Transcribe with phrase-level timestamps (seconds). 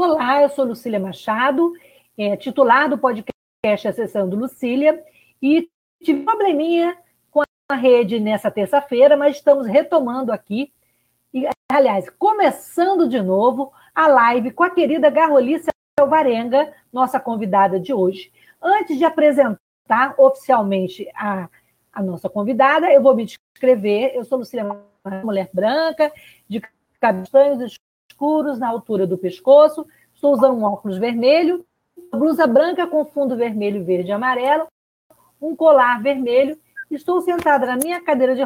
[0.00, 1.72] Olá, eu sou Lucília Machado,
[2.16, 5.02] é, titular do podcast A Sessão do Lucília,
[5.42, 5.68] e
[6.00, 6.96] tive um probleminha
[7.32, 10.72] com a rede nessa terça-feira, mas estamos retomando aqui,
[11.34, 15.68] e, aliás, começando de novo a live com a querida Garrolice
[15.98, 18.30] Alvarenga, nossa convidada de hoje.
[18.62, 21.48] Antes de apresentar oficialmente a,
[21.92, 24.12] a nossa convidada, eu vou me descrever.
[24.14, 24.80] Eu sou Lucília
[25.24, 26.12] mulher branca,
[26.48, 26.62] de
[27.00, 27.80] cabelos
[28.18, 31.64] escuros na altura do pescoço, estou usando um óculos vermelho,
[32.10, 34.66] blusa branca com fundo vermelho, verde e amarelo,
[35.40, 36.58] um colar vermelho,
[36.90, 38.42] estou sentada na minha cadeira de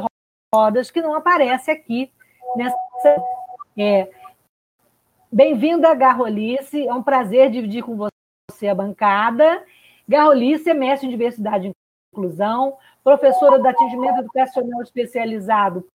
[0.54, 2.12] rodas, que não aparece aqui
[2.54, 2.76] nessa.
[3.78, 4.10] É,
[5.32, 9.64] Bem-vinda, Garrolice, é um prazer dividir com você a bancada.
[10.06, 11.72] Garrolice é mestre em diversidade e
[12.12, 15.88] inclusão, professora do atendimento educacional especializado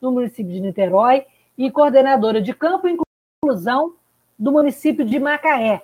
[0.00, 1.24] no município de Niterói
[1.56, 2.96] e coordenadora de campo e
[3.44, 3.96] inclusão
[4.38, 5.82] do município de Macaé.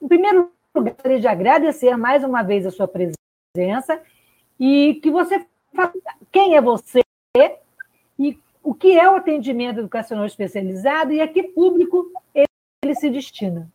[0.00, 4.00] Em primeiro lugar, gostaria de agradecer mais uma vez a sua presença
[4.58, 5.92] e que você fale
[6.32, 7.02] quem é você
[8.18, 13.70] e o que é o atendimento educacional especializado e a que público ele se destina.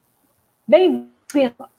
[0.68, 1.70] Bem-vindo.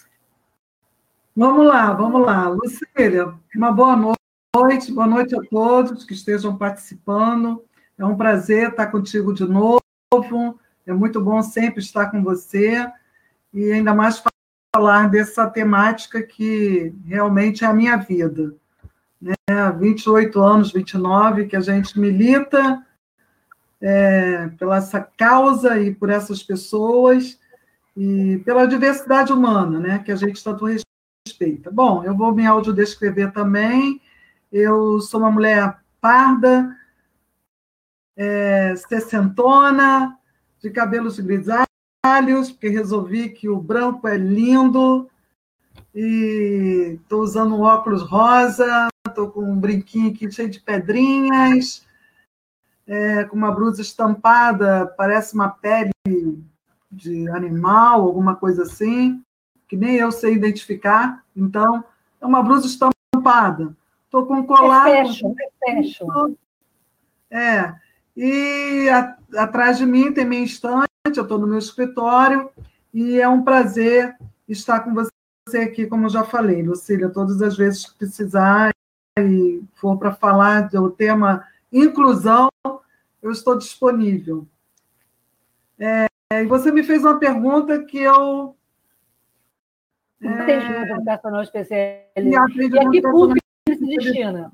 [1.37, 2.49] Vamos lá, vamos lá.
[2.49, 3.97] Lucília, uma boa
[4.55, 7.65] noite, boa noite a todos que estejam participando.
[7.99, 9.88] É um prazer estar contigo de novo.
[10.87, 12.91] É muito bom sempre estar com você
[13.53, 14.23] e ainda mais
[14.75, 18.55] falar dessa temática que realmente é a minha vida.
[19.21, 19.35] Né?
[19.79, 22.83] 28 anos, 29, que a gente milita
[23.83, 27.39] é, pela essa causa e por essas pessoas
[27.95, 29.99] e pela diversidade humana, né?
[29.99, 31.71] Que a gente tanto respeita.
[31.71, 34.01] Bom, eu vou me autodescrever também.
[34.51, 36.75] Eu sou uma mulher parda,
[38.19, 40.19] é, sessentona,
[40.61, 45.09] de cabelos grisalhos, porque resolvi que o branco é lindo,
[45.95, 51.87] e estou usando um óculos rosa, estou com um brinquinho aqui cheio de pedrinhas,
[52.87, 55.93] é, com uma blusa estampada, parece uma pele
[56.91, 59.23] de animal, alguma coisa assim,
[59.69, 61.23] que nem eu sei identificar.
[61.37, 61.85] Então,
[62.21, 63.77] é uma blusa estampada.
[64.05, 64.89] Estou com um colar.
[64.89, 66.35] É fashion, é fashion.
[67.31, 67.75] É,
[68.21, 72.51] e a, atrás de mim tem minha estante, eu estou no meu escritório,
[72.93, 74.17] e é um prazer
[74.49, 78.73] estar com você aqui, como eu já falei, Lucília, todas as vezes que precisar
[79.21, 82.49] e for para falar do tema inclusão,
[83.23, 84.45] eu estou disponível.
[85.79, 88.57] É, e você me fez uma pergunta que eu.
[90.21, 92.51] É, atendimento educacional especializado.
[92.61, 94.51] E, e a que público se destina?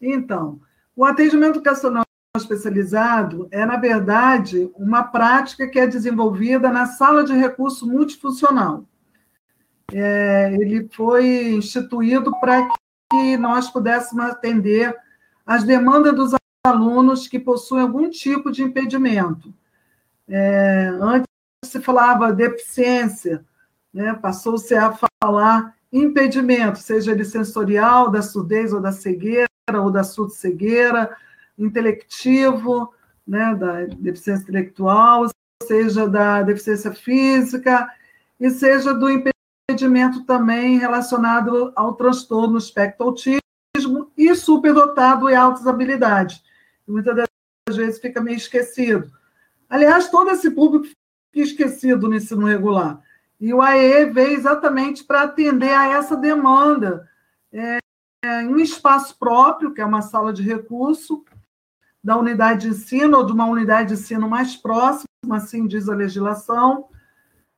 [0.00, 0.58] Então,
[0.96, 2.07] o atendimento educacional
[2.38, 8.84] especializado é, na verdade, uma prática que é desenvolvida na sala de recurso multifuncional.
[9.92, 12.68] É, ele foi instituído para
[13.10, 14.94] que nós pudéssemos atender
[15.46, 16.32] as demandas dos
[16.66, 19.52] alunos que possuem algum tipo de impedimento.
[20.28, 21.26] É, antes
[21.64, 23.44] se falava deficiência,
[23.92, 30.04] né, passou-se a falar impedimento, seja ele sensorial, da surdez ou da cegueira, ou da
[30.04, 31.16] surdo-cegueira,
[31.58, 32.92] intelectivo,
[33.26, 35.26] né, da deficiência intelectual,
[35.62, 37.90] seja da deficiência física,
[38.40, 46.42] e seja do impedimento também relacionado ao transtorno espectro autismo e superdotado e altas habilidades.
[46.86, 49.10] Muitas das vezes fica meio esquecido.
[49.68, 53.00] Aliás, todo esse público fica esquecido no ensino regular.
[53.40, 57.08] E o AE veio exatamente para atender a essa demanda.
[57.52, 57.78] É,
[58.24, 61.24] em um espaço próprio, que é uma sala de recurso,
[62.02, 65.94] da unidade de ensino ou de uma unidade de ensino mais próxima, assim diz a
[65.94, 66.86] legislação.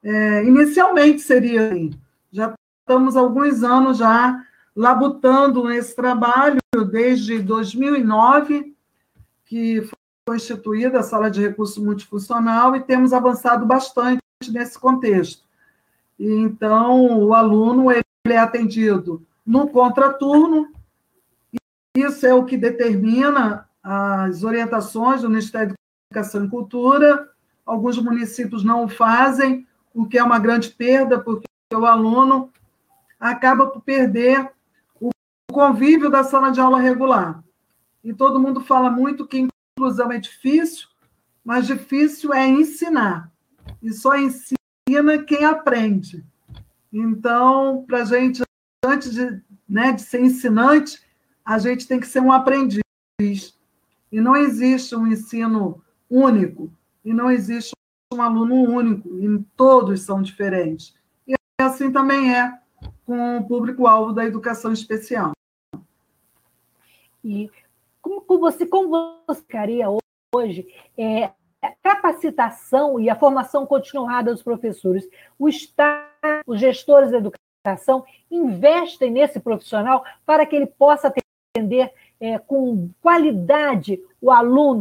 [0.03, 1.91] É, inicialmente seria assim.
[2.33, 4.45] Já estamos alguns anos já
[4.75, 6.59] labutando nesse trabalho,
[6.91, 8.75] desde 2009,
[9.45, 9.89] que
[10.27, 15.45] foi instituída a sala de recurso multifuncional e temos avançado bastante nesse contexto.
[16.19, 20.69] E, então, o aluno ele é atendido no contraturno,
[21.97, 25.75] isso é o que determina as orientações do Ministério da
[26.11, 27.29] Educação e Cultura.
[27.65, 32.53] Alguns municípios não o fazem, o que é uma grande perda, porque o aluno
[33.19, 34.51] acaba por perder
[35.01, 35.11] o
[35.53, 37.43] convívio da sala de aula regular.
[38.03, 39.47] E todo mundo fala muito que
[39.77, 40.89] inclusão é difícil,
[41.45, 43.31] mas difícil é ensinar.
[43.83, 46.25] E só ensina quem aprende.
[46.93, 48.43] Então, para a gente,
[48.85, 51.01] antes de, né, de ser ensinante,
[51.45, 52.81] a gente tem que ser um aprendiz.
[54.13, 56.71] E não existe um ensino único,
[57.05, 57.73] e não existe
[58.13, 60.95] um aluno único, e todos são diferentes.
[61.27, 62.59] E assim também é
[63.07, 65.33] com o público-alvo da educação especial.
[67.25, 67.51] E
[68.01, 69.45] como, você, como você
[70.35, 70.67] hoje
[70.97, 71.31] é,
[71.63, 75.09] a capacitação e a formação continuada dos professores?
[75.39, 76.09] O Estado,
[76.47, 81.13] os gestores da educação investem nesse profissional para que ele possa
[81.55, 84.81] atender é, com qualidade o aluno,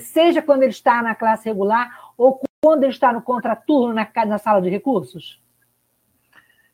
[0.00, 4.38] seja quando ele está na classe regular ou quando ele está no contraturno na, na
[4.38, 5.40] sala de recursos?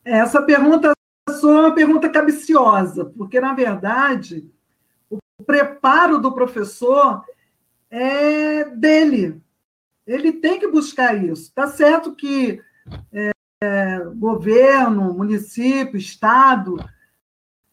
[0.04, 0.92] Essa pergunta
[1.28, 4.48] é uma pergunta cabiciosa, porque, na verdade,
[5.10, 7.24] o preparo do professor
[7.90, 9.42] é dele.
[10.06, 11.44] Ele tem que buscar isso.
[11.44, 12.60] Está certo que
[13.12, 16.76] é, governo, município, Estado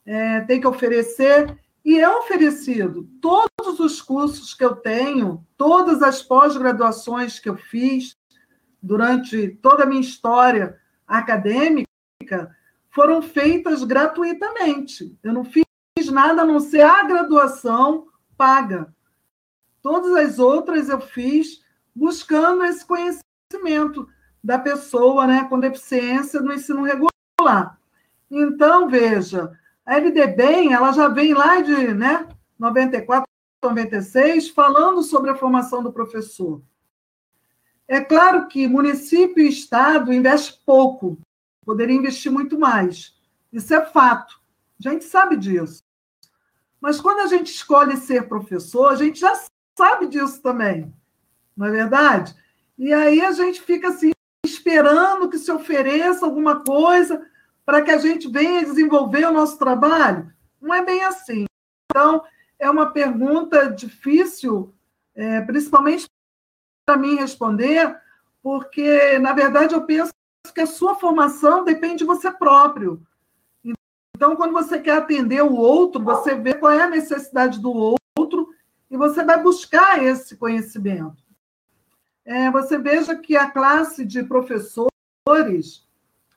[0.06, 3.09] é, tem que oferecer, e é oferecido.
[3.19, 8.15] Todos os cursos que eu tenho, todas as pós-graduações que eu fiz
[8.81, 11.88] durante toda a minha história acadêmica,
[12.89, 15.18] foram feitas gratuitamente.
[15.24, 15.65] Eu não fiz
[16.12, 18.07] nada a não ser a graduação
[18.38, 18.94] paga.
[19.81, 21.63] Todas as outras eu fiz
[21.95, 24.07] buscando esse conhecimento
[24.44, 27.80] da pessoa né, com deficiência no ensino regular.
[28.30, 29.51] Então, veja,
[29.92, 32.26] a LDBEM, ela já vem lá de né,
[32.58, 33.28] 94,
[33.62, 36.62] 96, falando sobre a formação do professor.
[37.90, 41.18] É claro que município e estado investem pouco,
[41.66, 43.14] poderia investir muito mais.
[43.52, 44.40] Isso é fato.
[44.80, 45.84] A gente sabe disso.
[46.80, 49.34] Mas quando a gente escolhe ser professor, a gente já
[49.78, 50.94] sabe disso também.
[51.56, 52.34] Não é verdade?
[52.78, 54.12] E aí a gente fica assim,
[54.46, 57.30] esperando que se ofereça alguma coisa
[57.66, 60.31] para que a gente venha desenvolver o nosso trabalho?
[60.60, 61.46] Não é bem assim.
[61.90, 62.24] Então,
[62.60, 64.74] é uma pergunta difícil,
[65.16, 66.06] é, principalmente
[66.86, 68.00] para mim responder,
[68.42, 70.12] porque, na verdade, eu penso
[70.54, 73.02] que a sua formação depende de você próprio.
[74.16, 78.54] Então, quando você quer atender o outro, você vê qual é a necessidade do outro
[78.90, 81.24] e você vai buscar esse conhecimento.
[82.24, 85.88] É, você veja que a classe de professores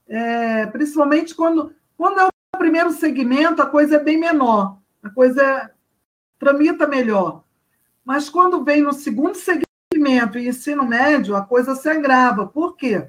[0.08, 5.42] é, principalmente quando, quando é o primeiro segmento, a coisa é bem menor, a coisa
[5.42, 5.70] é,
[6.38, 7.44] tramita melhor.
[8.04, 12.46] Mas quando vem no segundo segmento e ensino médio, a coisa se agrava.
[12.46, 13.08] Por quê?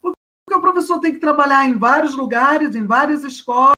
[0.00, 0.18] Porque
[0.52, 3.76] o professor tem que trabalhar em vários lugares, em várias escolas,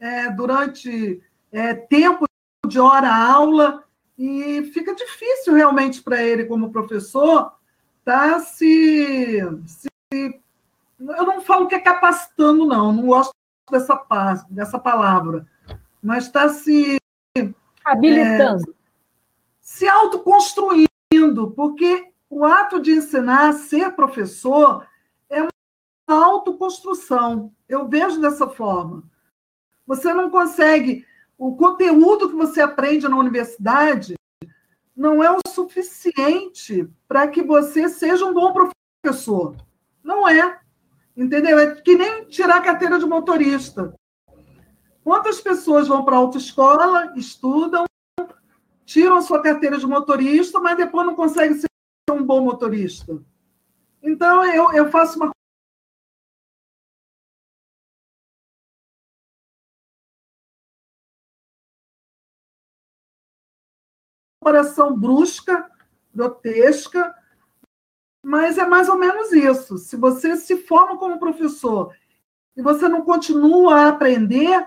[0.00, 1.22] é, durante
[1.52, 2.24] é, tempo
[2.66, 3.84] de hora-aula,
[4.18, 7.52] e fica difícil realmente para ele, como professor,
[8.04, 9.88] tá se, se
[10.98, 13.32] eu não falo que é capacitando, não, não gosto
[13.70, 14.04] dessa,
[14.50, 15.46] dessa palavra,
[16.02, 16.98] mas está se.
[17.84, 18.70] Habilitando.
[18.70, 18.74] É,
[19.60, 24.86] se autoconstruindo, porque o ato de ensinar, ser professor,
[25.30, 25.50] é uma
[26.08, 27.52] autoconstrução.
[27.68, 29.04] Eu vejo dessa forma.
[29.86, 31.06] Você não consegue.
[31.36, 34.14] O conteúdo que você aprende na universidade
[34.96, 39.56] não é o suficiente para que você seja um bom professor.
[40.02, 40.58] Não é.
[41.18, 41.58] Entendeu?
[41.58, 43.92] É que nem tirar a carteira de motorista.
[45.02, 47.84] Quantas pessoas vão para a autoescola, estudam,
[48.84, 51.66] tiram sua carteira de motorista, mas depois não conseguem ser
[52.12, 53.20] um bom motorista?
[54.00, 55.32] Então, eu, eu faço uma
[64.40, 65.68] comparação brusca,
[66.14, 67.12] grotesca,
[68.22, 69.78] mas é mais ou menos isso.
[69.78, 71.94] Se você se forma como professor
[72.56, 74.66] e você não continua a aprender,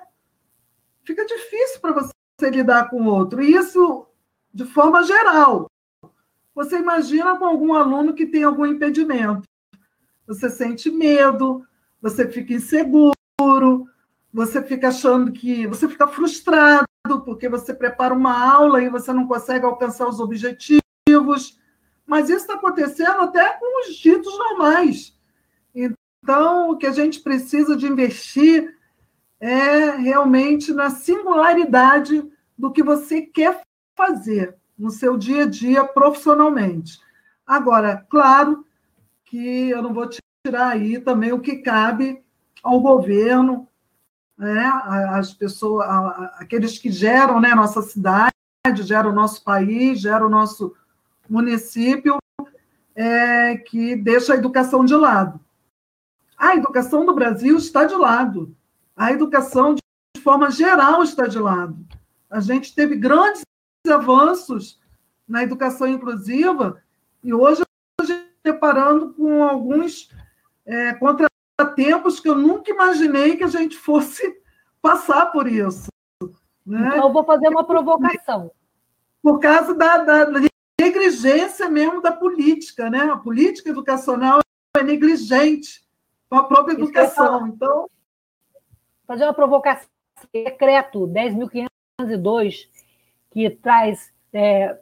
[1.03, 3.41] fica difícil para você lidar com o outro.
[3.41, 4.07] E isso
[4.53, 5.69] de forma geral.
[6.53, 9.47] Você imagina com algum aluno que tem algum impedimento.
[10.27, 11.65] Você sente medo,
[12.01, 13.13] você fica inseguro,
[14.33, 15.67] você fica achando que.
[15.67, 16.85] Você fica frustrado
[17.25, 21.59] porque você prepara uma aula e você não consegue alcançar os objetivos.
[22.11, 25.17] Mas isso está acontecendo até com os ditos normais.
[25.73, 28.77] Então, o que a gente precisa de investir
[29.39, 33.61] é realmente na singularidade do que você quer
[33.95, 36.99] fazer no seu dia a dia profissionalmente.
[37.47, 38.65] Agora, claro
[39.23, 40.09] que eu não vou
[40.45, 42.21] tirar aí também o que cabe
[42.61, 43.69] ao governo,
[44.37, 44.69] né,
[45.11, 45.87] as pessoas,
[46.39, 48.33] aqueles que geram né, nossa cidade,
[48.83, 50.75] geram o nosso país, geram o nosso
[51.31, 52.17] município,
[52.93, 55.39] é, que deixa a educação de lado.
[56.37, 58.53] A educação do Brasil está de lado.
[58.95, 61.77] A educação, de forma geral, está de lado.
[62.29, 63.43] A gente teve grandes
[63.89, 64.79] avanços
[65.27, 66.81] na educação inclusiva
[67.23, 67.61] e hoje
[68.43, 70.09] deparando com alguns
[70.65, 74.41] é, contratempos que eu nunca imaginei que a gente fosse
[74.81, 75.87] passar por isso.
[76.65, 76.89] Né?
[76.89, 78.51] Então, eu vou fazer uma provocação.
[79.21, 80.25] Por causa da, da
[80.81, 82.99] negligência mesmo da política, né?
[83.01, 84.39] A política educacional
[84.75, 85.81] é negligente
[86.29, 87.47] com a própria educação.
[87.47, 87.89] Então.
[89.05, 89.87] Fazer uma provocação.
[90.31, 92.67] Decreto 10.502,
[93.31, 94.77] que traz é,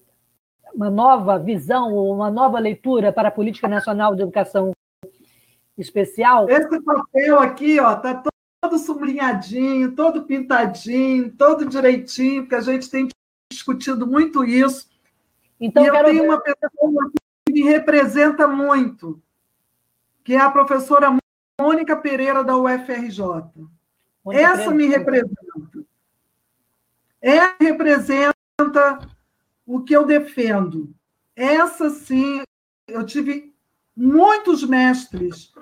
[0.74, 4.74] uma nova visão, uma nova leitura para a Política Nacional de Educação
[5.77, 6.50] Especial.
[6.50, 8.22] Esse papel aqui ó, está
[8.62, 13.08] todo sublinhadinho, todo pintadinho, todo direitinho, porque a gente tem
[13.50, 14.88] discutido muito isso.
[15.60, 16.30] Então, e eu tenho ver...
[16.30, 17.12] uma pessoa
[17.46, 19.22] que me representa muito,
[20.24, 21.18] que é a professora
[21.60, 23.24] Mônica Pereira, da UFRJ.
[24.24, 24.75] Mônica Essa Pereira.
[24.75, 25.86] me representa.
[27.22, 29.10] Ela representa
[29.66, 30.94] o que eu defendo.
[31.36, 32.42] Essa, sim,
[32.88, 33.54] eu tive
[33.96, 35.54] muitos mestres,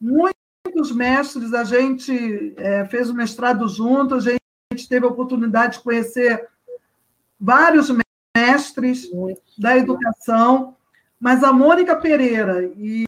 [0.00, 5.82] muitos mestres, a gente é, fez o mestrado junto, a gente teve a oportunidade de
[5.82, 6.48] conhecer
[7.38, 7.90] vários
[8.36, 9.08] mestres
[9.58, 10.76] da educação,
[11.18, 13.04] mas a Mônica Pereira e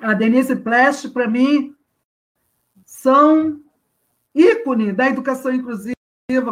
[0.00, 1.74] a Denise Plest, para mim,
[2.84, 3.60] são
[4.34, 5.94] ícone da educação inclusiva,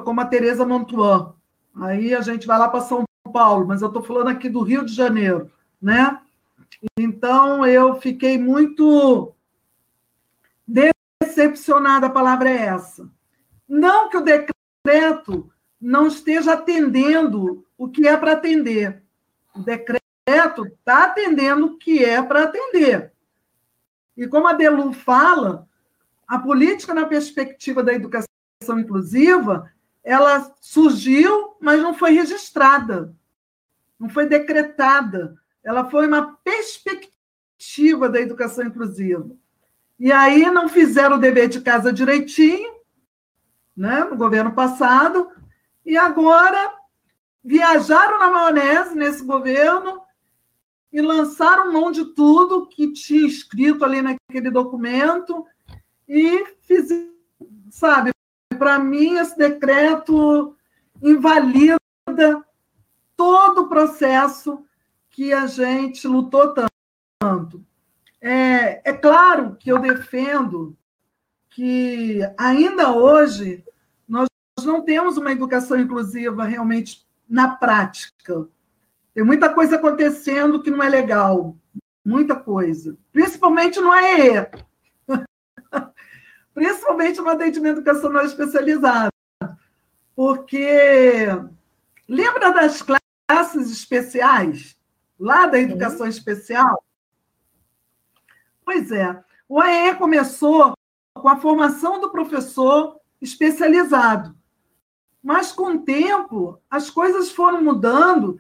[0.05, 1.35] como a Tereza Montuan.
[1.75, 4.85] Aí a gente vai lá para São Paulo, mas eu estou falando aqui do Rio
[4.85, 6.21] de Janeiro, né?
[6.99, 9.35] Então eu fiquei muito
[10.67, 13.09] decepcionada, a palavra é essa.
[13.69, 15.51] Não que o decreto
[15.83, 19.03] não esteja atendendo o que é para atender.
[19.53, 23.13] O decreto está atendendo o que é para atender.
[24.17, 25.69] E como a Delu fala,
[26.29, 28.29] a política na perspectiva da educação
[28.79, 29.71] inclusiva,
[30.05, 33.13] ela surgiu, mas não foi registrada,
[33.99, 35.37] não foi decretada.
[35.65, 39.31] Ela foi uma perspectiva da educação inclusiva.
[39.99, 42.73] E aí não fizeram o dever de casa direitinho,
[43.77, 45.31] né, no governo passado,
[45.85, 46.75] e agora
[47.45, 50.01] viajaram na maionese nesse governo
[50.93, 55.45] e lançaram mão de tudo que tinha escrito ali naquele documento
[56.07, 57.11] e fizeram,
[57.71, 58.11] sabe,
[58.59, 60.55] para mim esse decreto
[61.03, 61.79] invalida
[63.17, 64.65] todo o processo
[65.11, 66.55] que a gente lutou
[67.21, 67.65] tanto.
[68.21, 70.77] É, é claro que eu defendo
[71.51, 73.65] que ainda hoje
[74.63, 78.47] nós não temos uma educação inclusiva realmente na prática.
[79.15, 81.57] Tem muita coisa acontecendo que não é legal.
[82.05, 82.97] Muita coisa.
[83.13, 84.47] Principalmente no AEE.
[86.55, 89.13] Principalmente no atendimento educacional especializado.
[90.15, 91.27] Porque
[92.09, 94.77] lembra das classes especiais?
[95.19, 96.85] Lá da educação especial?
[98.65, 99.23] Pois é.
[99.49, 100.75] O AEE começou
[101.15, 104.35] com a formação do professor especializado.
[105.23, 108.39] Mas com o tempo, as coisas foram mudando.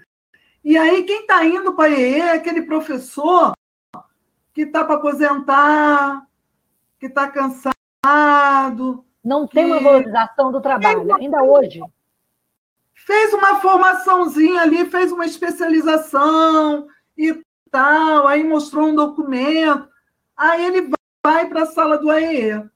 [0.64, 3.52] E aí, quem está indo para a EE é aquele professor
[4.52, 6.26] que está para aposentar,
[6.98, 9.04] que está cansado.
[9.24, 11.16] Não tem uma valorização do trabalho, uma...
[11.16, 11.80] ainda hoje.
[12.94, 16.86] Fez uma formaçãozinha ali, fez uma especialização
[17.16, 19.88] e tal, aí mostrou um documento,
[20.36, 20.92] aí ele
[21.24, 22.68] vai para a sala do AEE.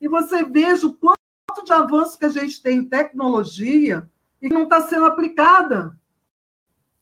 [0.00, 1.21] E você veja o quanto
[1.52, 5.98] quanto de avanço que a gente tem em tecnologia e não está sendo aplicada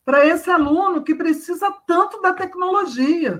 [0.04, 3.38] para esse aluno que precisa tanto da tecnologia.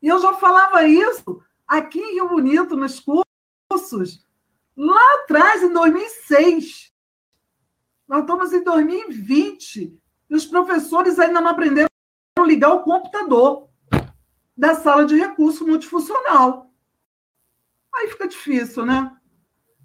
[0.00, 4.24] E eu já falava isso aqui em Rio Bonito, nos cursos,
[4.74, 6.94] lá atrás, em 2006.
[8.08, 10.00] Nós estamos em 2020
[10.30, 11.90] e os professores ainda não aprenderam
[12.38, 13.68] a ligar o computador
[14.56, 16.72] da sala de recurso multifuncional.
[17.94, 19.17] Aí fica difícil, né?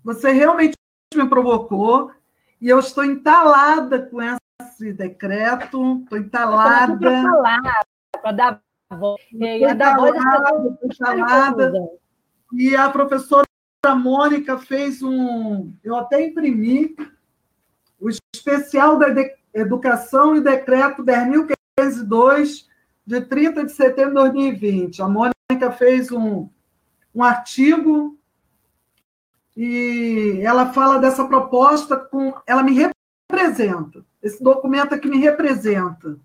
[0.03, 0.75] Você realmente
[1.15, 2.11] me provocou
[2.59, 6.97] e eu estou entalada com esse decreto, estou entalada.
[8.21, 9.21] Para dar voz.
[9.31, 10.77] Entalada,
[12.51, 13.45] E a professora
[13.95, 15.73] Mônica fez um.
[15.83, 16.95] Eu até imprimi
[17.99, 19.07] o especial da
[19.53, 22.65] Educação e Decreto 10.502,
[23.05, 25.01] de 30 de setembro de 2020.
[25.01, 26.49] A Mônica fez um,
[27.13, 28.17] um artigo
[29.55, 32.33] e ela fala dessa proposta com.
[32.45, 34.03] Ela me representa.
[34.21, 36.17] Esse documento aqui me representa.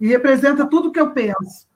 [0.00, 1.68] E representa tudo que eu penso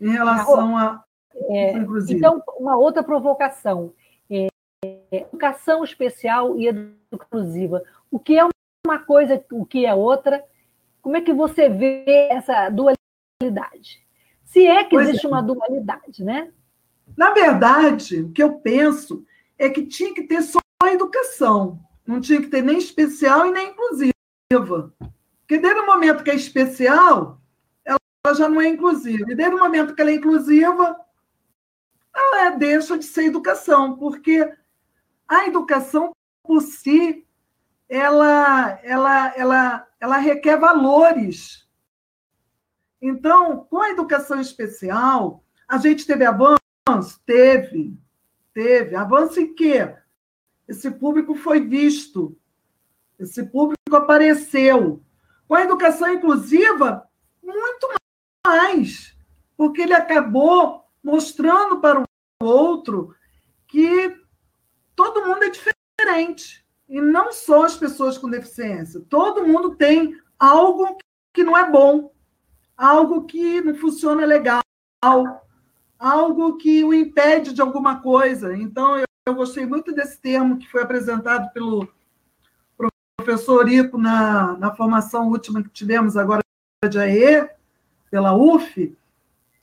[0.00, 1.02] em relação a.
[1.34, 1.72] É,
[2.08, 3.92] então, uma outra provocação.
[4.30, 4.48] É,
[5.10, 7.82] educação especial e educação inclusiva.
[8.10, 8.46] O que é
[8.86, 10.44] uma coisa, o que é outra?
[11.02, 14.00] Como é que você vê essa dualidade?
[14.44, 15.28] Se é que pois existe é.
[15.28, 16.52] uma dualidade, né?
[17.16, 19.24] Na verdade, o que eu penso
[19.60, 23.52] é que tinha que ter só a educação, não tinha que ter nem especial e
[23.52, 24.94] nem inclusiva.
[25.40, 27.38] Porque desde o momento que é especial,
[27.84, 27.98] ela
[28.34, 29.30] já não é inclusiva.
[29.30, 30.98] E desde o momento que ela é inclusiva,
[32.14, 34.50] ela é, deixa de ser educação, porque
[35.28, 36.10] a educação
[36.42, 37.26] por si,
[37.86, 41.68] ela, ela, ela, ela requer valores.
[43.00, 47.20] Então, com a educação especial, a gente teve avanço?
[47.26, 47.94] Teve.
[48.52, 48.96] Teve.
[48.96, 49.94] Avanço em quê?
[50.68, 52.36] Esse público foi visto.
[53.18, 55.02] Esse público apareceu.
[55.46, 57.08] Com a educação inclusiva,
[57.42, 57.88] muito
[58.46, 59.16] mais.
[59.56, 63.14] Porque ele acabou mostrando para o outro
[63.66, 64.16] que
[64.94, 66.64] todo mundo é diferente.
[66.88, 69.00] E não só as pessoas com deficiência.
[69.08, 70.96] Todo mundo tem algo
[71.32, 72.12] que não é bom,
[72.76, 74.62] algo que não funciona legal,
[76.00, 78.56] algo que o impede de alguma coisa.
[78.56, 81.86] Então, eu, eu gostei muito desse termo que foi apresentado pelo
[83.18, 86.42] professor Ico na, na formação última que tivemos agora
[86.88, 87.50] de AE,
[88.10, 88.96] pela UF,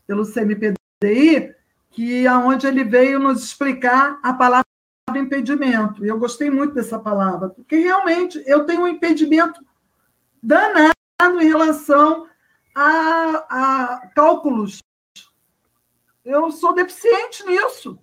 [0.06, 1.56] pelo CMPDI,
[1.90, 4.68] que aonde ele veio nos explicar a palavra
[5.16, 6.06] impedimento.
[6.06, 9.60] E eu gostei muito dessa palavra, porque realmente eu tenho um impedimento
[10.44, 10.94] danado
[11.42, 12.28] em relação
[12.76, 14.80] a, a cálculos
[16.28, 17.98] eu sou deficiente nisso.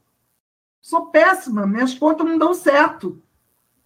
[0.81, 3.23] Sou péssima, minhas contas não dão certo.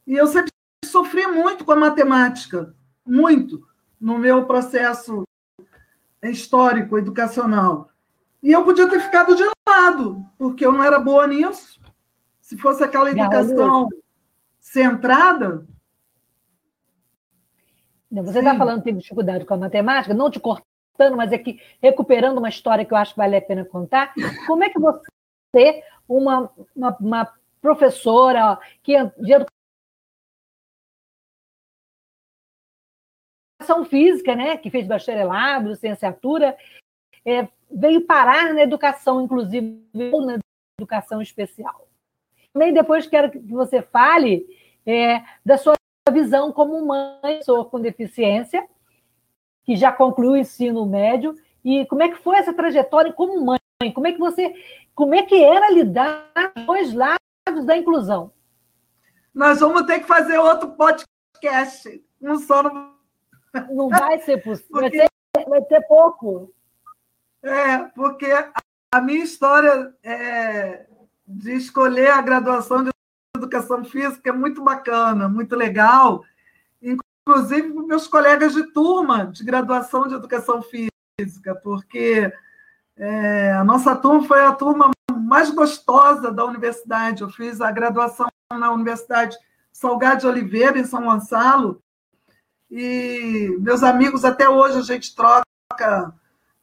[0.07, 0.53] E eu sempre
[0.85, 2.75] sofri muito com a matemática,
[3.05, 3.67] muito,
[4.01, 5.25] no meu processo
[6.23, 7.91] histórico, educacional.
[8.41, 11.81] E eu podia ter ficado de lado, porque eu não era boa nisso.
[12.41, 13.89] Se fosse aquela educação
[14.61, 15.67] centrada.
[18.11, 20.41] Você está falando que tem dificuldade com a matemática, não te
[20.99, 24.13] cortando mas que recuperando uma história que eu acho que vale a pena contar.
[24.47, 29.47] Como é que você, uma, uma, uma professora que de
[33.61, 36.57] educação física, né, que fez bacharelado, licenciatura,
[37.25, 39.81] é, veio parar na educação inclusive
[40.13, 40.39] ou na
[40.81, 41.87] educação especial.
[42.53, 44.47] Também depois quero que você fale
[44.85, 45.75] é, da sua
[46.11, 48.67] visão como mãe com deficiência
[49.69, 53.93] que já concluiu o ensino médio, e como é que foi essa trajetória como mãe?
[53.93, 54.55] Como é que você,
[54.95, 58.33] como é que era lidar com os dois lados da inclusão?
[59.35, 62.03] Nós vamos ter que fazer outro podcast.
[62.19, 62.95] Um só não,
[63.69, 64.97] não vai ser possível, porque...
[64.97, 66.51] vai, ser, vai ser pouco.
[67.43, 68.33] É, porque
[68.91, 70.87] a minha história é,
[71.27, 72.91] de escolher a graduação de
[73.37, 76.25] educação física é muito bacana, muito legal
[77.29, 82.33] inclusive para meus colegas de turma de graduação de educação física, porque
[82.97, 87.23] é, a nossa turma foi a turma mais gostosa da universidade.
[87.23, 89.37] Eu fiz a graduação na Universidade
[89.71, 91.83] Salgado de Oliveira, em São Gonçalo,
[92.71, 96.15] e meus amigos, até hoje a gente troca,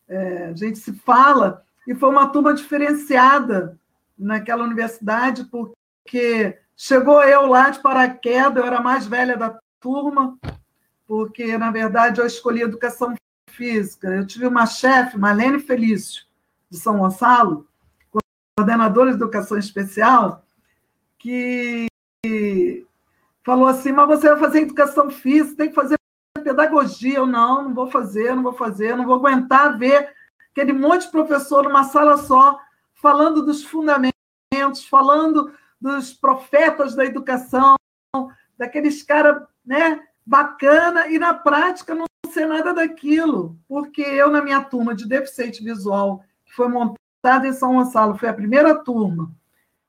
[0.08, 3.80] é, a gente se fala, e foi uma turma diferenciada
[4.18, 10.38] naquela universidade, porque chegou eu lá de paraquedas, eu era a mais velha da turma,
[11.08, 13.14] porque, na verdade, eu escolhi educação
[13.50, 14.08] física.
[14.08, 16.26] Eu tive uma chefe, Marlene Felício,
[16.70, 17.68] de São Gonçalo,
[18.58, 20.46] coordenadora de educação especial,
[21.18, 21.88] que
[23.44, 25.96] falou assim: Mas você vai fazer educação física, tem que fazer
[26.44, 27.18] pedagogia.
[27.18, 30.14] Eu não, não vou fazer, não vou fazer, não vou aguentar ver
[30.52, 32.60] aquele monte de professor numa sala só,
[32.94, 34.14] falando dos fundamentos,
[34.90, 37.76] falando dos profetas da educação,
[38.58, 44.62] daqueles caras né, bacana, e na prática não ser nada daquilo, porque eu, na minha
[44.62, 49.32] turma de deficiente visual, que foi montada em São Gonçalo, foi a primeira turma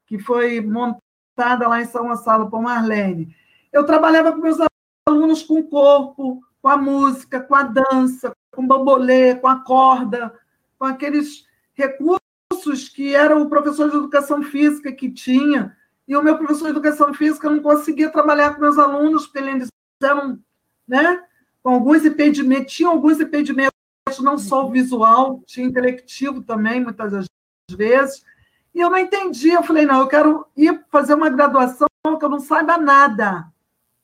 [0.07, 3.35] que foi montada lá em São Gonçalo por Marlene,
[3.73, 4.59] eu trabalhava com meus
[5.07, 9.61] alunos com o corpo, com a música, com a dança, com o bambolê, com a
[9.63, 10.33] corda,
[10.79, 16.39] com aqueles recursos que era o professor de educação física que tinha, e o meu
[16.39, 19.69] professor de educação física não conseguia trabalhar com meus alunos, porque eles
[20.03, 20.39] eram
[20.87, 21.23] né?
[21.63, 23.73] Com alguns impedimentos, tinha alguns impedimentos,
[24.21, 27.27] não só o visual, tinha intelectivo também, muitas das
[27.73, 28.25] vezes.
[28.73, 29.51] E eu não entendi.
[29.51, 31.89] Eu falei, não, eu quero ir fazer uma graduação
[32.19, 33.51] que eu não saiba nada.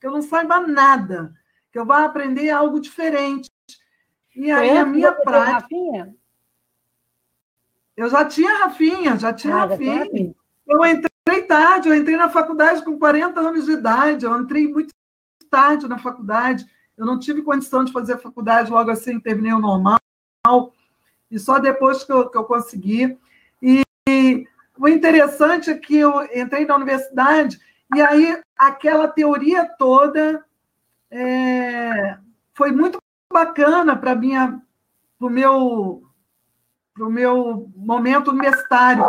[0.01, 1.33] Que eu não saiba nada.
[1.71, 3.51] Que eu vá aprender algo diferente.
[4.35, 5.61] E aí a minha prática.
[5.61, 6.17] Rafinha?
[7.97, 10.05] Eu já tinha Rafinha, já tinha ah, Rafinha.
[10.05, 14.69] Já eu entrei tarde, eu entrei na faculdade com 40 anos de idade, eu entrei
[14.69, 14.93] muito
[15.51, 16.67] tarde na faculdade,
[16.97, 19.99] eu não tive condição de fazer a faculdade logo assim, terminei o normal,
[21.31, 23.19] e só depois que eu, que eu consegui.
[23.61, 24.47] E, e
[24.79, 27.59] o interessante é que eu entrei na universidade,
[27.95, 30.45] e aí aquela teoria toda
[31.11, 32.19] é,
[32.55, 32.99] foi muito
[33.33, 34.15] bacana para
[35.21, 36.03] o meu,
[36.99, 39.05] meu momento universitário,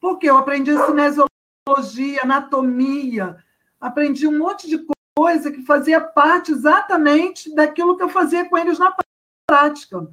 [0.00, 1.37] porque eu aprendi cinesiologia,
[2.22, 3.36] anatomia,
[3.80, 4.84] aprendi um monte de
[5.16, 8.94] coisa que fazia parte exatamente daquilo que eu fazia com eles na
[9.46, 10.06] prática.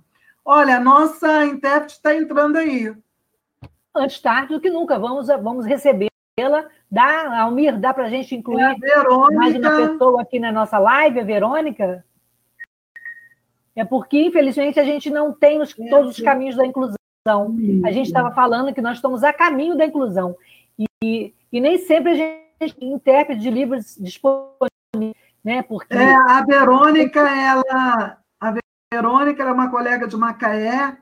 [0.44, 2.96] Olha, a nossa intérprete está entrando aí.
[3.96, 6.68] Antes tarde do que nunca, vamos, vamos recebê-la.
[6.92, 10.78] Dá, Almir, dá para a gente incluir é a mais uma pessoa aqui na nossa
[10.78, 12.04] live, a Verônica?
[13.76, 16.96] É porque, infelizmente, a gente não tem os, é, todos os caminhos da inclusão.
[17.84, 20.36] A gente estava falando que nós estamos a caminho da inclusão.
[21.04, 25.64] E, e nem sempre a gente intérprete de livros disponíveis, né?
[25.64, 25.94] Porque...
[25.94, 28.54] É, a Verônica, ela, a
[28.94, 30.98] Verônica é uma colega de Macaé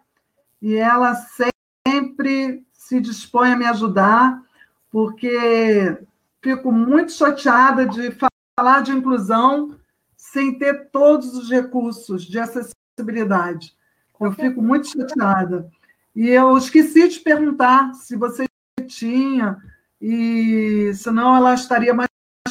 [0.62, 4.44] e ela sempre se dispõe a me ajudar,
[4.92, 5.98] porque
[6.39, 8.16] fico muito chateada de
[8.56, 9.76] falar de inclusão
[10.16, 13.76] sem ter todos os recursos de acessibilidade.
[14.22, 15.68] Eu fico muito chateada.
[16.16, 18.46] E eu esqueci de perguntar se você
[18.88, 19.58] tinha,
[20.06, 22.10] e senão ela estaria mais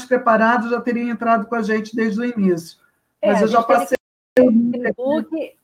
[0.09, 2.79] preparada, já teria entrado com a gente desde o início.
[3.21, 3.99] É, Mas eu já passei.
[4.39, 5.55] Facebook,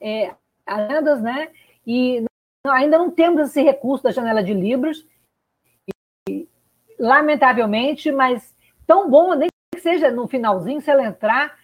[0.00, 0.34] é,
[0.66, 1.50] agendas, né?
[1.86, 2.24] E
[2.66, 5.06] ainda não temos esse recurso da janela de livros.
[6.28, 6.48] E,
[6.98, 8.52] lamentavelmente, mas
[8.84, 11.56] tão bom, nem que seja no finalzinho, se ela entrar,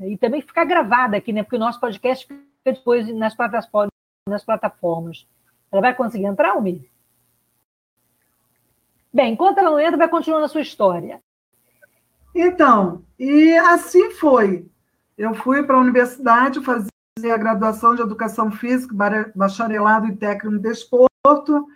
[0.00, 1.42] e também ficar gravada aqui, né?
[1.42, 3.90] Porque o nosso podcast fica depois nas plataformas.
[4.26, 5.28] Nas plataformas.
[5.70, 6.88] Ela vai conseguir entrar, Almir?
[9.12, 11.20] Bem, enquanto ela não entra, vai continuando a sua história.
[12.34, 14.68] Então, e assim foi.
[15.16, 16.90] Eu fui para a universidade fazer
[17.32, 18.94] a graduação de Educação Física,
[19.34, 21.66] bacharelado em técnico em desporto,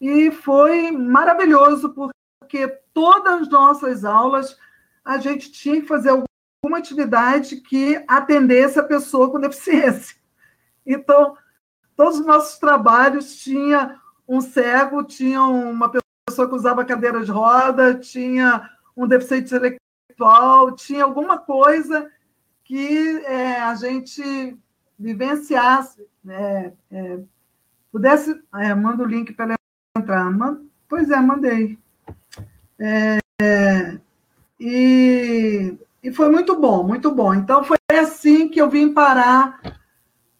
[0.00, 4.56] e foi maravilhoso, porque todas as nossas aulas
[5.04, 10.16] a gente tinha que fazer alguma atividade que atendesse a pessoa com deficiência.
[10.84, 11.36] Então,
[11.96, 15.88] todos os nossos trabalhos tinha um cego, tinha uma
[16.42, 22.10] pessoa que usava cadeira de roda, tinha um deficiente intelectual, tinha alguma coisa
[22.64, 24.56] que é, a gente
[24.98, 26.72] vivenciasse, né?
[26.90, 27.18] É,
[27.90, 28.40] pudesse.
[28.54, 29.54] É, manda o link para
[29.96, 30.30] entrar.
[30.30, 31.78] Man, pois é, mandei.
[32.78, 33.98] É,
[34.58, 37.34] e, e foi muito bom, muito bom.
[37.34, 39.60] Então, foi assim que eu vim parar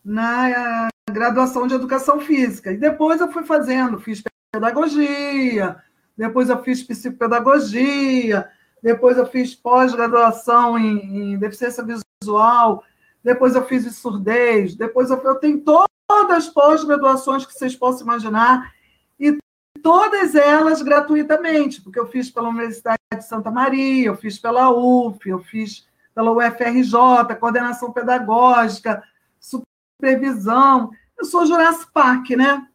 [0.05, 2.73] na graduação de educação física.
[2.73, 5.83] E depois eu fui fazendo, fiz pedagogia,
[6.17, 8.49] depois eu fiz psicopedagogia,
[8.83, 12.83] depois eu fiz pós-graduação em, em, deficiência visual,
[13.23, 15.89] depois eu fiz surdez, depois eu, eu tenho todas
[16.31, 18.73] as pós-graduações que vocês possam imaginar,
[19.19, 19.39] e
[19.83, 25.29] todas elas gratuitamente, porque eu fiz pela Universidade de Santa Maria, eu fiz pela UF,
[25.29, 29.03] eu fiz pela UFRJ, coordenação pedagógica,
[29.41, 30.91] supervisão.
[31.19, 32.67] Eu sou Jurassic Park, né?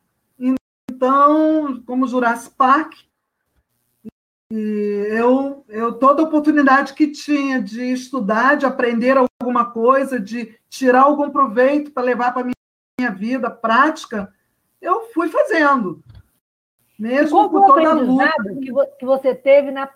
[0.90, 2.94] Então, como Jurassic Park,
[4.50, 11.30] eu, eu toda oportunidade que tinha de estudar, de aprender alguma coisa, de tirar algum
[11.30, 12.52] proveito para levar para a
[13.00, 14.34] minha vida prática,
[14.82, 16.02] eu fui fazendo.
[16.98, 18.34] Mesmo Qual com toda a luta.
[18.98, 19.90] Que você teve na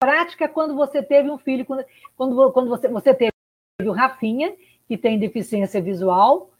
[0.00, 1.84] prática quando você teve um filho, quando,
[2.52, 3.32] quando você, você teve
[3.82, 6.50] o Rafinha, que tem deficiência visual,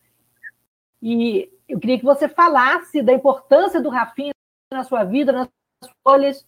[1.02, 4.32] e eu queria que você falasse da importância do Rafinha
[4.72, 5.48] na sua vida, nas
[5.82, 6.46] escolhas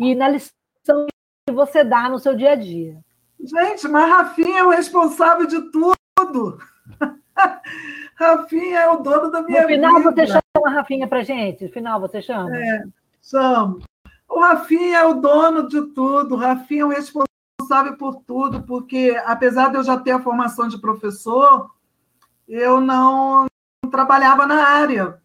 [0.00, 0.54] e na lição
[1.46, 2.98] que você dá no seu dia a dia.
[3.38, 6.58] Gente, mas Rafinha é o responsável de tudo.
[8.16, 9.86] Rafinha é o dono da minha vida.
[9.86, 10.26] No final vida.
[10.26, 11.64] você chama a Rafinha para gente?
[11.64, 12.56] No final você chama?
[12.56, 12.84] É,
[13.22, 13.80] chamo.
[14.28, 16.34] O Rafinha é o dono de tudo.
[16.34, 20.66] O Rafinha é o responsável por tudo, porque apesar de eu já ter a formação
[20.66, 21.70] de professor,
[22.48, 23.46] eu não
[23.90, 25.20] trabalhava na área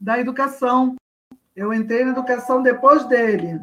[0.00, 0.96] da educação.
[1.54, 3.60] Eu entrei na educação depois dele.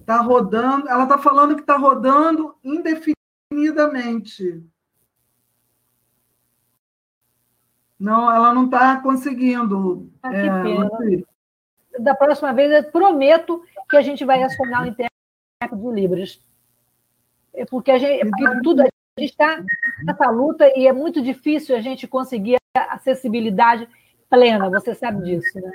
[0.00, 4.64] Está rodando, ela está falando que está rodando indefinidamente.
[7.98, 10.08] Não, ela não está conseguindo.
[10.22, 10.52] Ah, é,
[11.98, 16.40] da próxima vez, eu prometo que a gente vai acionar o intérprete de Libras.
[17.52, 19.64] É porque a gente, porque tudo, a gente está
[20.04, 23.88] nessa luta e é muito difícil a gente conseguir acessibilidade
[24.30, 25.72] plena, você sabe disso, né?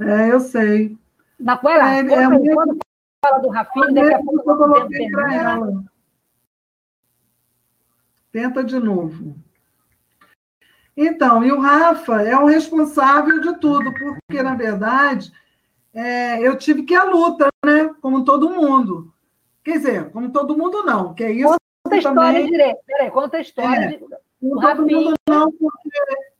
[0.00, 0.96] É, eu sei.
[1.38, 2.78] Na qual é, é, é quando
[3.24, 5.84] fala do Rafinha, daqui a pouco eu coloquei para ela.
[8.30, 9.36] Tenta de novo.
[10.96, 15.32] Então, e o Rafa é o responsável de tudo, porque, na verdade,
[15.94, 17.94] é, eu tive que à luta, né?
[18.00, 19.12] Como todo mundo.
[19.64, 21.56] Quer dizer, como todo mundo não, que é isso.
[21.84, 22.46] Conta a história também...
[22.46, 22.78] direito.
[22.86, 23.84] Peraí, conta a história.
[23.84, 23.98] É, de...
[24.40, 25.90] todo mundo não, porque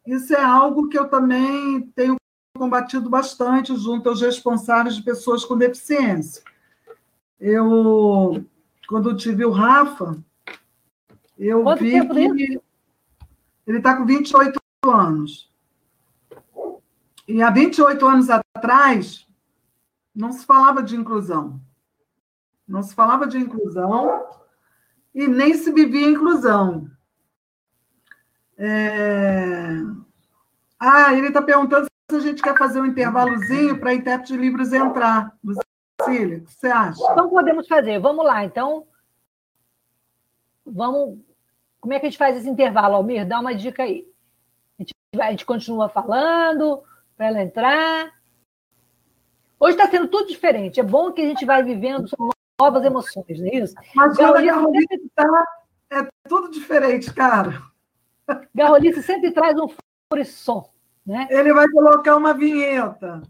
[0.06, 2.16] isso é algo que eu também tenho
[2.62, 6.44] combatido bastante junto aos responsáveis de pessoas com deficiência.
[7.40, 8.46] Eu,
[8.86, 10.16] quando tive o Rafa,
[11.36, 12.60] eu Quanto vi que
[13.66, 15.50] ele está com 28 anos.
[17.26, 19.26] E há 28 anos atrás,
[20.14, 21.60] não se falava de inclusão.
[22.68, 24.24] Não se falava de inclusão
[25.12, 26.88] e nem se vivia inclusão.
[28.56, 29.80] É...
[30.78, 34.72] Ah, ele está perguntando a gente quer fazer um intervalozinho para a intérprete de livros
[34.72, 35.36] entrar.
[36.04, 37.00] Cília, o que você acha?
[37.10, 37.98] Então podemos fazer.
[37.98, 38.86] Vamos lá, então.
[40.64, 41.18] Vamos.
[41.80, 43.26] Como é que a gente faz esse intervalo, Almir?
[43.26, 44.08] Dá uma dica aí.
[44.78, 46.82] A gente, a gente continua falando
[47.16, 48.12] para ela entrar.
[49.58, 50.80] Hoje está sendo tudo diferente.
[50.80, 52.08] É bom que a gente vai vivendo
[52.60, 53.74] novas emoções, não é isso?
[53.94, 55.10] Mas Garrolice sempre...
[55.14, 55.46] tá,
[55.90, 57.62] é tudo diferente, cara.
[58.54, 59.68] Garrolice sempre traz um
[60.12, 60.71] frisson.
[61.04, 61.26] Né?
[61.30, 63.22] Ele vai colocar uma vinheta.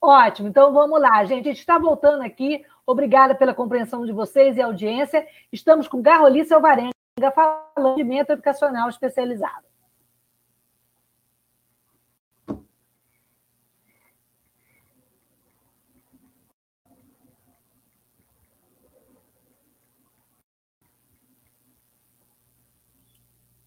[0.00, 1.48] Ótimo, então vamos lá, gente.
[1.48, 2.64] A gente está voltando aqui.
[2.84, 5.26] Obrigada pela compreensão de vocês e audiência.
[5.52, 6.92] Estamos com Garrolice Alvarenga
[7.34, 9.71] falando de educacional especializado.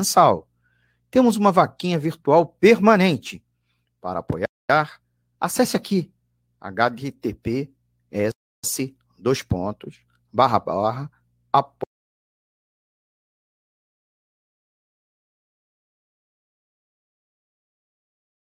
[0.00, 0.48] mensal
[1.10, 3.40] temos uma vaquinha virtual permanente.
[4.00, 4.48] Para apoiar,
[5.40, 6.12] acesse aqui
[6.60, 7.72] https
[9.16, 11.08] dois pontos barra barra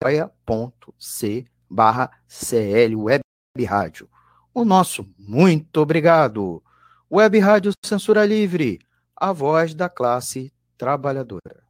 [0.03, 3.23] apoia.c barra CL Web
[3.69, 4.09] Rádio.
[4.55, 6.65] O nosso muito obrigado.
[7.13, 8.81] Web Rádio Censura Livre,
[9.15, 11.65] a voz da classe trabalhadora.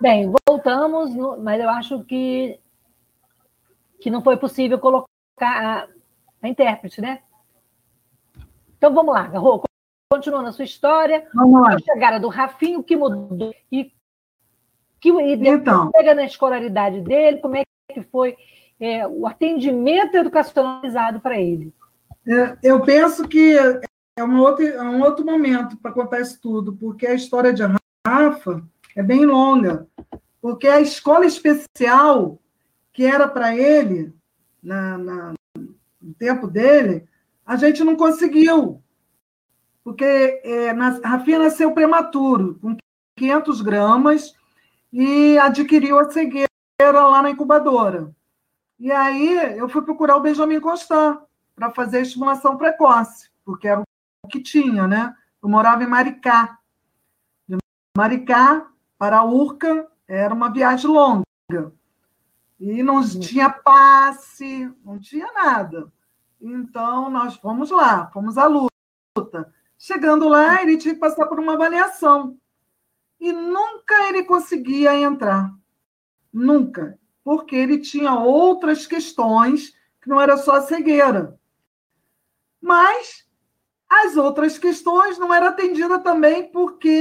[0.00, 2.60] Bem, voltamos, mas eu acho que,
[4.00, 5.08] que não foi possível colocar
[5.40, 5.88] a,
[6.42, 7.22] a intérprete, né?
[8.76, 9.62] Então vamos lá, Garro,
[10.10, 11.26] continua na sua história.
[11.34, 11.74] Vamos lá.
[11.74, 13.90] A chegada do Rafinho, que mudou e
[15.00, 15.90] que e então.
[15.94, 18.36] chega na escolaridade dele, como é que foi
[18.78, 21.72] é, o atendimento educacionalizado para ele?
[22.28, 23.56] É, eu penso que
[24.16, 27.62] é um outro, é um outro momento para contar isso tudo, porque a história de
[28.06, 28.64] Rafa
[28.96, 29.86] é bem longa,
[30.40, 32.40] porque a escola especial
[32.92, 34.12] que era para ele,
[34.62, 35.34] na, na,
[36.00, 37.06] no tempo dele,
[37.44, 38.82] a gente não conseguiu,
[39.84, 42.76] porque é, na, Rafinha nasceu prematuro, com
[43.16, 44.34] 500 gramas,
[44.92, 46.48] e adquiriu a cegueira
[46.80, 48.10] lá na incubadora.
[48.80, 51.25] E aí eu fui procurar o Benjamin Constant
[51.56, 55.16] para fazer a estimulação precoce, porque era o que tinha, né?
[55.42, 56.58] Eu morava em Maricá.
[57.48, 57.56] De
[57.96, 61.24] Maricá para a Urca era uma viagem longa.
[62.60, 65.90] E não tinha passe, não tinha nada.
[66.40, 69.52] Então, nós fomos lá, fomos à luta.
[69.78, 72.36] Chegando lá, ele tinha que passar por uma avaliação.
[73.18, 75.54] E nunca ele conseguia entrar.
[76.32, 76.98] Nunca.
[77.24, 81.38] Porque ele tinha outras questões que não era só a cegueira.
[82.60, 83.26] Mas
[83.88, 87.00] as outras questões não eram atendidas também porque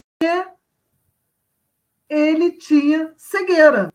[2.07, 3.91] ele tinha cegueira.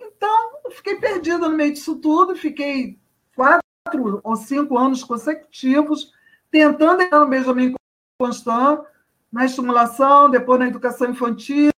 [0.00, 2.98] Então, eu fiquei perdida no meio disso tudo, fiquei
[3.36, 6.12] quatro quatro ou cinco anos consecutivos,
[6.50, 7.74] tentando entrar no Benjamin
[8.18, 8.80] Constant,
[9.30, 11.70] na estimulação, depois na educação infantil,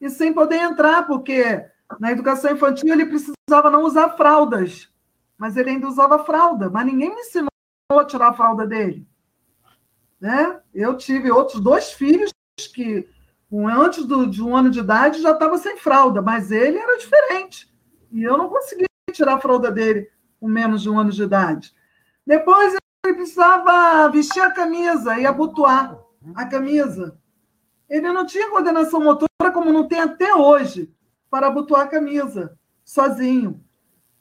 [0.00, 1.64] e sem poder entrar, porque
[1.98, 4.90] na educação infantil ele precisava não usar fraldas,
[5.36, 7.50] mas ele ainda usava fralda, mas ninguém me ensinou
[7.98, 9.06] a tirar a fralda dele.
[10.20, 10.60] Né?
[10.72, 12.32] Eu tive outros dois filhos
[12.74, 13.08] que,
[13.52, 17.72] antes do, de um ano de idade, já estava sem fralda, mas ele era diferente.
[18.12, 21.74] E eu não conseguia tirar a fralda dele com menos de um ano de idade.
[22.26, 22.74] Depois
[23.04, 25.98] ele precisava vestir a camisa e abotoar
[26.34, 27.18] a camisa.
[27.88, 30.92] Ele não tinha coordenação motora, como não tem até hoje,
[31.28, 33.64] para abotoar a camisa, sozinho.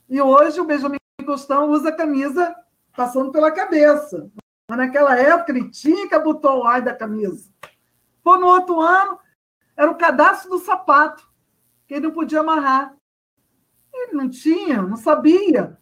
[0.10, 2.56] E hoje o Benjamin Costão usa a camisa
[3.00, 4.30] passando pela cabeça.
[4.70, 7.50] Mas naquela época ele tinha que abotoar o ar da camisa.
[8.22, 9.18] Pô, no outro ano,
[9.78, 11.26] era o cadastro do sapato,
[11.88, 12.94] que ele não podia amarrar.
[13.94, 15.80] Ele não tinha, não sabia.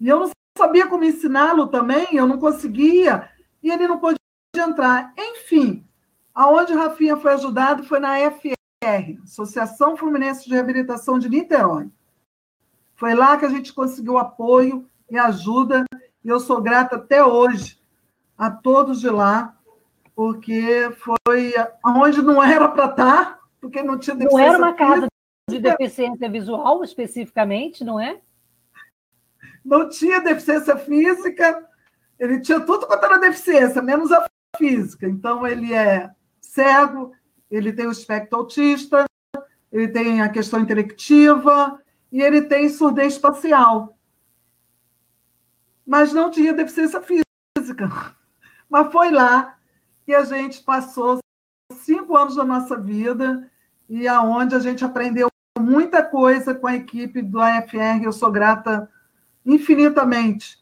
[0.00, 3.30] E eu não sabia como ensiná-lo também, eu não conseguia.
[3.62, 4.18] E ele não podia
[4.56, 5.14] entrar.
[5.16, 5.86] Enfim,
[6.34, 11.88] aonde Rafinha foi ajudado foi na FR, Associação Fluminense de Reabilitação de Niterói.
[12.96, 15.84] Foi lá que a gente conseguiu apoio e ajuda,
[16.26, 17.78] e eu sou grata até hoje
[18.36, 19.56] a todos de lá,
[20.12, 20.90] porque
[21.22, 25.06] foi onde não era para estar, porque não tinha Não era uma casa
[25.48, 28.20] de deficiência visual, especificamente, não é?
[29.64, 31.64] Não tinha deficiência física,
[32.18, 35.06] ele tinha tudo quanto era deficiência, menos a física.
[35.06, 36.10] Então, ele é
[36.40, 37.12] cego,
[37.48, 39.04] ele tem o espectro autista,
[39.70, 43.95] ele tem a questão intelectiva e ele tem surdez espacial.
[45.86, 47.88] Mas não tinha deficiência física.
[48.68, 49.56] Mas foi lá
[50.04, 51.18] que a gente passou
[51.72, 53.48] cinco anos da nossa vida
[53.88, 58.02] e aonde a gente aprendeu muita coisa com a equipe do AFR.
[58.02, 58.90] Eu sou grata
[59.44, 60.58] infinitamente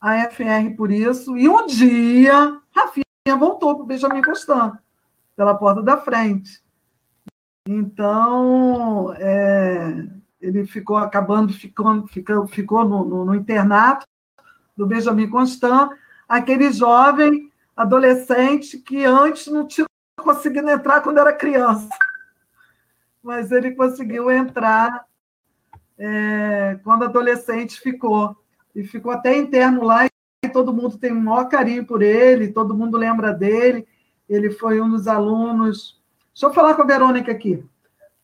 [0.00, 1.36] à AFR por isso.
[1.36, 3.04] E um dia, Rafinha
[3.36, 4.78] voltou para o Benjamin Constant,
[5.36, 6.62] pela porta da frente.
[7.66, 10.06] Então, é,
[10.40, 14.06] ele ficou acabando, ficou, ficou, ficou no, no, no internato
[14.78, 15.90] do Benjamin Constant,
[16.28, 19.86] aquele jovem adolescente que antes não tinha
[20.16, 21.88] conseguido entrar quando era criança.
[23.20, 25.04] Mas ele conseguiu entrar
[25.98, 28.36] é, quando adolescente ficou.
[28.72, 32.76] E ficou até interno lá e todo mundo tem um maior carinho por ele, todo
[32.76, 33.84] mundo lembra dele.
[34.28, 36.00] Ele foi um dos alunos.
[36.32, 37.64] Deixa eu falar com a Verônica aqui.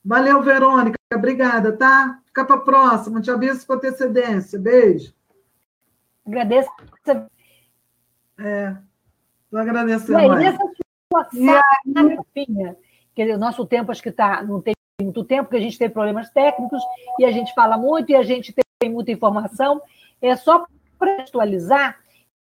[0.05, 0.97] Valeu, Verônica.
[1.13, 2.21] Obrigada, tá?
[2.27, 3.21] Fica para a próxima.
[3.21, 4.57] Te aviso com antecedência.
[4.57, 5.13] Beijo.
[6.27, 6.71] Agradeço.
[8.39, 8.77] É,
[9.45, 10.19] estou agradecendo.
[10.19, 10.65] E aí, nessa
[11.13, 11.63] sua sala,
[11.95, 12.77] aí...
[13.15, 15.91] que o nosso tempo acho que está, não tem muito tempo, porque a gente tem
[15.91, 16.83] problemas técnicos
[17.19, 19.81] e a gente fala muito e a gente tem muita informação.
[20.21, 20.67] É só
[20.99, 21.99] para atualizar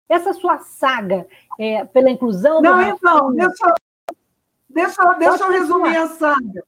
[0.08, 1.26] essa sua saga
[1.58, 2.60] é, pela inclusão.
[2.62, 3.74] Não, então, deixa,
[4.68, 6.64] deixa, deixa eu resumir a saga.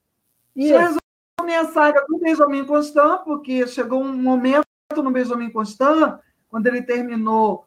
[0.56, 0.74] Isso.
[0.74, 0.98] Deixa eu
[1.40, 6.82] resumir a saga do Benjamin Constant, porque chegou um momento no Benjamin Constant, quando ele
[6.82, 7.66] terminou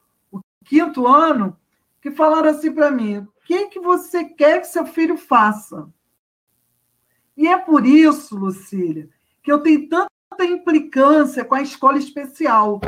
[0.65, 1.57] quinto ano,
[2.01, 5.87] que falaram assim para mim: o que, que você quer que seu filho faça?
[7.35, 9.09] E é por isso, Lucília,
[9.41, 12.79] que eu tenho tanta implicância com a escola especial,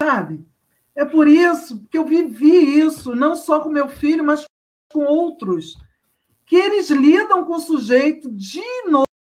[0.00, 0.46] sabe?
[0.94, 4.46] É por isso que eu vivi isso, não só com meu filho, mas
[4.92, 5.76] com outros,
[6.44, 8.88] que eles lidam com o sujeito dia e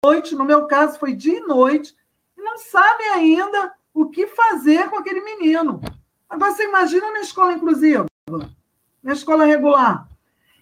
[0.03, 1.95] noite, no meu caso foi dia e noite,
[2.37, 5.81] e não sabem ainda o que fazer com aquele menino.
[6.29, 8.05] Agora, você imagina na escola inclusiva,
[9.01, 10.07] na escola regular.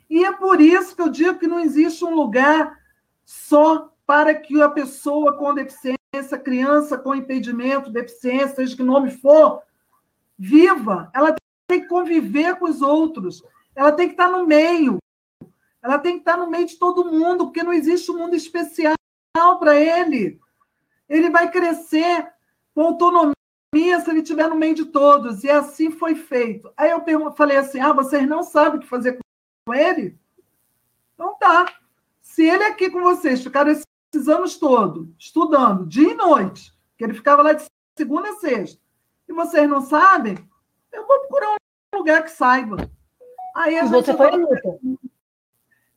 [0.09, 2.79] E é por isso que eu digo que não existe um lugar
[3.25, 9.61] só para que a pessoa com deficiência, criança com impedimento, deficiência, seja que nome for,
[10.39, 11.11] viva.
[11.13, 11.35] Ela
[11.67, 13.43] tem que conviver com os outros.
[13.75, 14.97] Ela tem que estar no meio.
[15.83, 18.95] Ela tem que estar no meio de todo mundo, porque não existe um mundo especial
[19.59, 20.39] para ele.
[21.09, 22.33] Ele vai crescer
[22.75, 23.33] com autonomia
[23.73, 25.43] se ele estiver no meio de todos.
[25.43, 26.71] E assim foi feito.
[26.75, 27.01] Aí eu
[27.31, 29.17] falei assim: ah, vocês não sabem o que fazer
[29.65, 30.19] com ele?
[31.13, 31.73] Então tá.
[32.21, 37.13] Se ele aqui com vocês ficaram esses anos todos estudando, dia e noite, que ele
[37.13, 37.65] ficava lá de
[37.97, 38.79] segunda a sexta,
[39.27, 40.37] e vocês não sabem,
[40.91, 41.55] eu vou procurar
[41.93, 42.89] um lugar que saiba.
[43.55, 44.05] Aí a e gente.
[44.05, 44.79] Você foi luta.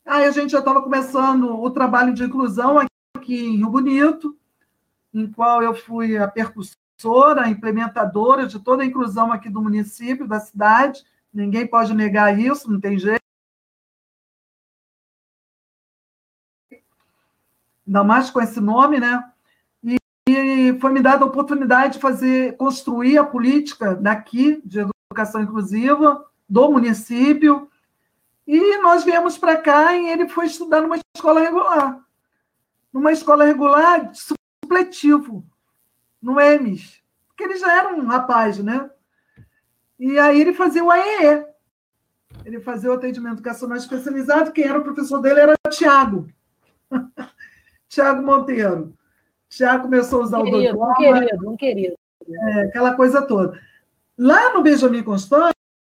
[0.05, 2.79] Aí a gente já estava começando o trabalho de inclusão
[3.15, 4.38] aqui em Rio Bonito,
[5.13, 10.27] em qual eu fui a percussão professora, implementadora de toda a inclusão aqui do município,
[10.27, 11.01] da cidade.
[11.33, 13.21] Ninguém pode negar isso, não tem jeito.
[17.87, 19.23] Ainda mais com esse nome, né?
[20.27, 26.23] E, foi me dada a oportunidade de fazer, construir a política daqui, de educação inclusiva,
[26.47, 27.69] do município,
[28.45, 31.99] e nós viemos para cá e ele foi estudar numa escola regular.
[32.91, 34.11] Numa escola regular,
[34.69, 35.43] supletivo,
[36.21, 38.89] no EMES, porque ele já era um rapaz, né?
[39.97, 41.45] E aí ele fazia o AEE.
[42.45, 46.27] Ele fazia o atendimento educacional especializado, quem era o professor dele era o Tiago.
[47.89, 48.93] Tiago Monteiro.
[49.49, 50.91] Tiago começou a usar querido, o doutor.
[50.91, 51.95] Um querido, um querido.
[52.29, 53.59] É, aquela coisa toda.
[54.17, 55.51] Lá no Benjamin Constant,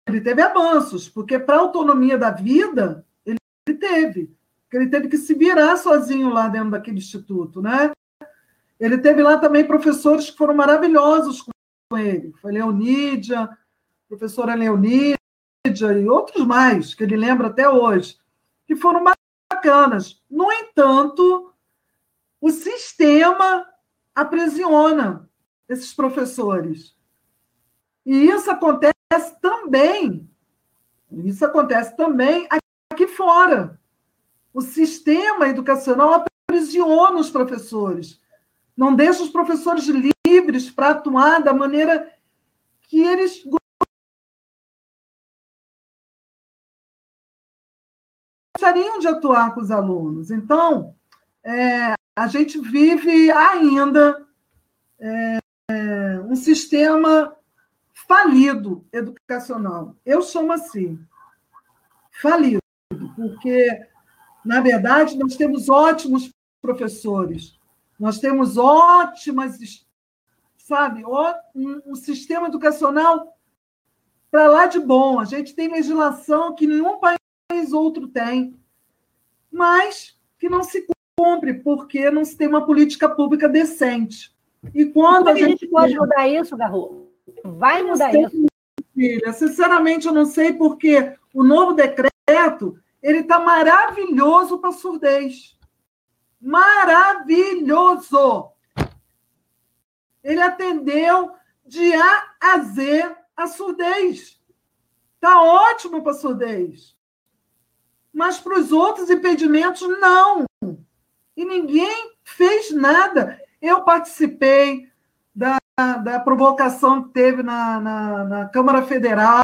[0.07, 4.31] ele teve avanços, porque para a autonomia da vida, ele, teve.
[4.71, 7.91] Ele teve que se virar sozinho lá dentro daquele instituto, né?
[8.79, 12.33] Ele teve lá também professores que foram maravilhosos com ele.
[12.41, 13.49] Foi Leonídia,
[14.07, 15.17] professora Leonídia
[15.65, 18.17] e outros mais, que ele lembra até hoje,
[18.65, 19.03] que foram
[19.51, 20.21] bacanas.
[20.29, 21.53] No entanto,
[22.39, 23.65] o sistema
[24.15, 25.29] aprisiona
[25.67, 26.95] esses professores.
[28.05, 29.03] E isso acontece
[29.41, 30.29] também,
[31.11, 33.79] isso acontece também aqui fora.
[34.53, 38.19] O sistema educacional aprisiona os professores,
[38.79, 39.85] não deixa os professores
[40.25, 42.13] livres para atuar da maneira
[42.83, 43.43] que eles
[48.55, 50.31] gostariam de atuar com os alunos.
[50.31, 50.95] Então,
[51.43, 54.25] é, a gente vive ainda
[54.97, 55.39] é,
[56.21, 57.35] um sistema
[58.07, 59.93] falido educacional.
[60.05, 60.97] Eu chamo assim,
[62.21, 62.63] falido,
[63.17, 63.85] porque,
[64.45, 67.58] na verdade, nós temos ótimos professores,
[67.99, 69.57] nós temos ótimas,
[70.57, 71.03] sabe,
[71.53, 73.37] um, sistema educacional
[74.31, 75.19] para lá de bom.
[75.19, 78.55] A gente tem legislação que nenhum país outro tem,
[79.51, 80.85] mas que não se
[81.17, 84.33] cumpre, porque não se tem uma política pública decente.
[84.73, 87.11] E quando a, a gente, gente pode mudar isso, Garro?
[87.43, 88.45] Vai mudar sei, isso?
[88.93, 95.57] Filha, sinceramente, eu não sei, porque o novo decreto ele está maravilhoso para surdez.
[96.39, 98.13] Maravilhoso!
[100.23, 101.31] Ele atendeu
[101.65, 104.39] de A a Z a surdez.
[105.15, 106.95] Está ótimo para surdez.
[108.13, 110.45] Mas para os outros impedimentos, não
[111.39, 113.39] e ninguém fez nada.
[113.61, 114.89] Eu participei
[115.33, 115.57] da,
[116.03, 119.41] da provocação que teve na, na, na Câmara Federal,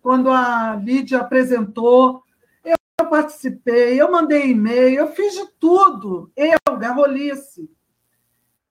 [0.00, 2.23] quando a Lídia apresentou.
[3.04, 6.32] Eu participei, eu mandei e-mail, eu fiz de tudo.
[6.34, 7.70] Eu, Garrolice.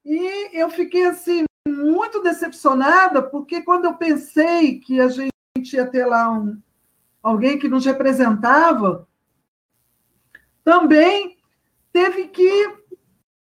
[0.03, 6.05] E eu fiquei assim muito decepcionada, porque quando eu pensei que a gente ia ter
[6.05, 6.59] lá um,
[7.21, 9.07] alguém que nos representava,
[10.63, 11.37] também
[11.91, 12.75] teve que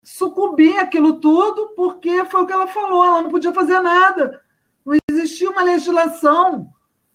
[0.02, 4.42] sucumbir aquilo tudo, porque foi o que ela falou, ela não podia fazer nada.
[4.84, 6.70] Não existia uma legislação,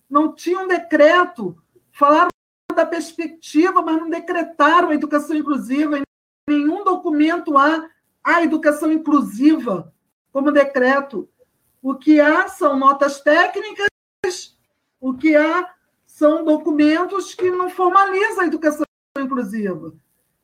[0.10, 1.56] não tinha um decreto.
[1.92, 2.30] Falaram
[2.76, 5.98] da perspectiva, mas não decretaram a educação inclusiva.
[5.98, 6.04] Em
[6.48, 7.90] nenhum documento há
[8.24, 9.94] a educação inclusiva
[10.32, 11.30] como decreto.
[11.82, 13.90] O que há são notas técnicas,
[15.00, 15.74] o que há
[16.06, 18.86] são documentos que não formalizam a educação
[19.18, 19.94] inclusiva.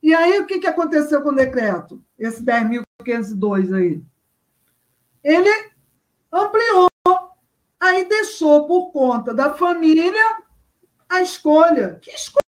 [0.02, 2.04] E aí, o que, que aconteceu com o decreto?
[2.20, 4.02] Esse 10.502 aí.
[5.24, 5.72] Ele
[6.32, 6.90] ampliou,
[7.80, 10.44] aí deixou por conta da família
[11.14, 12.00] a escolha.
[12.02, 12.44] Que escolha?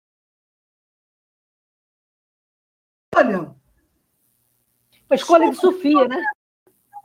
[5.11, 6.23] A escolha de Sofia, né?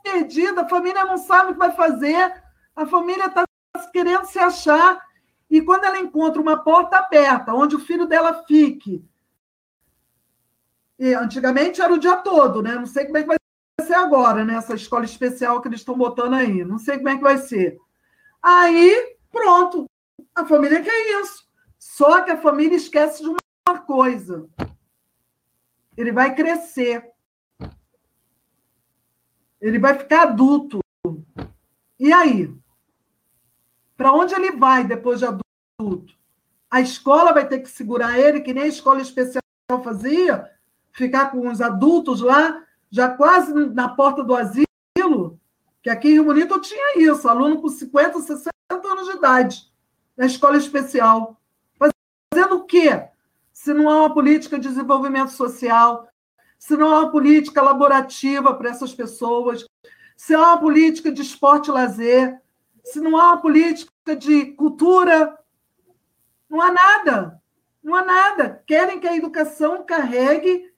[0.02, 2.42] Perdida, a família não sabe o que vai fazer,
[2.74, 3.44] a família está
[3.92, 5.04] querendo se achar.
[5.50, 9.04] E quando ela encontra uma porta aberta, onde o filho dela fique,
[10.98, 12.74] e antigamente era o dia todo, né?
[12.74, 13.36] Não sei como é que vai
[13.82, 14.54] ser agora, né?
[14.54, 16.64] Essa escola especial que eles estão botando aí.
[16.64, 17.78] Não sei como é que vai ser.
[18.42, 19.86] Aí, pronto.
[20.34, 21.45] A família quer isso.
[21.96, 24.46] Só que a família esquece de uma coisa.
[25.96, 27.10] Ele vai crescer.
[29.58, 30.80] Ele vai ficar adulto.
[31.98, 32.54] E aí?
[33.96, 36.14] Para onde ele vai depois de adulto?
[36.70, 39.40] A escola vai ter que segurar ele, que nem a escola especial
[39.82, 40.52] fazia,
[40.92, 45.40] ficar com os adultos lá, já quase na porta do asilo,
[45.82, 49.72] que aqui em Rio Bonito eu tinha isso, aluno com 50, 60 anos de idade,
[50.14, 51.40] na escola especial.
[52.36, 53.02] Fazendo o quê?
[53.50, 56.06] Se não há uma política de desenvolvimento social,
[56.58, 59.64] se não há uma política laborativa para essas pessoas,
[60.14, 62.38] se há uma política de esporte e lazer,
[62.84, 65.34] se não há uma política de cultura,
[66.46, 67.40] não há nada.
[67.82, 68.62] Não há nada.
[68.66, 70.70] Querem que a educação carregue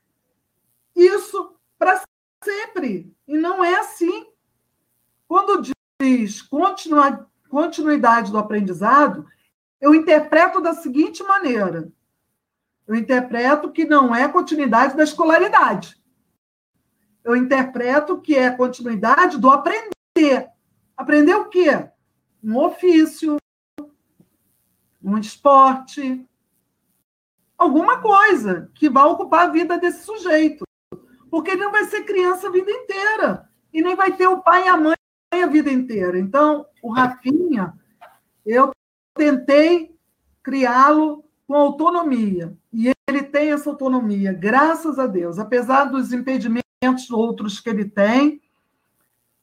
[0.95, 2.01] isso para
[2.45, 3.13] sempre.
[3.27, 4.29] E não é assim.
[5.27, 5.61] Quando
[6.01, 9.27] diz continuidade do aprendizado,
[9.81, 11.91] eu interpreto da seguinte maneira:
[12.87, 15.97] eu interpreto que não é continuidade da escolaridade.
[17.23, 20.49] Eu interpreto que é continuidade do aprender.
[20.97, 21.89] Aprender o quê?
[22.43, 23.37] Um ofício,
[25.03, 26.27] um esporte,
[27.57, 30.65] alguma coisa que vai ocupar a vida desse sujeito.
[31.31, 33.49] Porque ele não vai ser criança a vida inteira.
[33.73, 34.97] E nem vai ter o pai e a mãe
[35.31, 36.19] a vida inteira.
[36.19, 37.75] Então, o Rafinha,
[38.47, 38.73] eu
[39.19, 39.95] tentei
[40.43, 42.57] criá-lo com autonomia.
[42.73, 45.39] E ele tem essa autonomia, graças a Deus.
[45.39, 48.41] Apesar dos impedimentos outros que ele tem,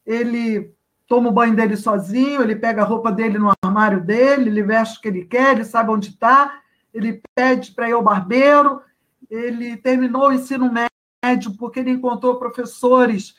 [0.05, 0.73] ele
[1.07, 4.97] toma o banho dele sozinho, ele pega a roupa dele no armário dele, ele veste
[4.97, 6.61] o que ele quer, ele sabe onde está,
[6.93, 8.81] ele pede para ir ao barbeiro,
[9.29, 13.35] ele terminou o ensino médio porque ele encontrou professores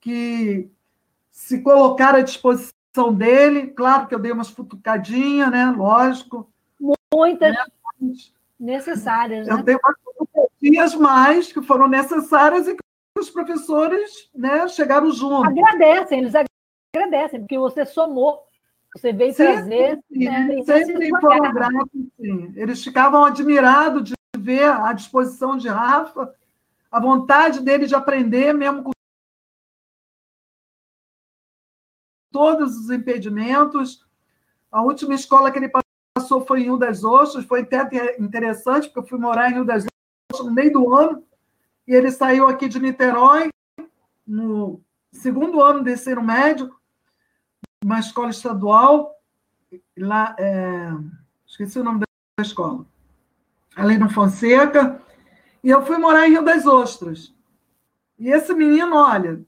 [0.00, 0.70] que
[1.30, 2.77] se colocaram à disposição
[3.12, 3.68] dele.
[3.68, 5.72] Claro que eu dei umas futucadinhas, né?
[5.76, 6.50] Lógico.
[7.14, 8.12] Muitas né?
[8.58, 9.46] necessárias.
[9.46, 9.54] Né?
[9.54, 12.82] Eu dei umas futucadinhas mais que foram necessárias e que
[13.18, 15.48] os professores né, chegaram juntos.
[15.48, 16.34] Agradecem, eles
[16.94, 18.42] agradecem, porque você somou,
[18.94, 19.98] você veio sempre, trazer.
[20.12, 22.52] Sim, né, sempre foram gratos, sim.
[22.56, 26.32] Eles ficavam admirados de ver a disposição de Rafa,
[26.90, 28.92] a vontade dele de aprender, mesmo com
[32.38, 34.06] todos os impedimentos.
[34.70, 35.72] A última escola que ele
[36.14, 39.64] passou foi em Rio das Ostras, foi até interessante, porque eu fui morar em Rio
[39.64, 39.86] das
[40.30, 41.24] Ostras no meio do ano,
[41.84, 43.50] e ele saiu aqui de Niterói,
[44.24, 44.80] no
[45.10, 46.72] segundo ano do ensino médio,
[47.84, 49.16] uma escola estadual,
[49.98, 50.92] lá, é,
[51.44, 52.86] esqueci o nome da escola,
[53.74, 55.02] além do Fonseca,
[55.64, 57.34] e eu fui morar em Rio das Ostras.
[58.16, 59.44] E esse menino, olha,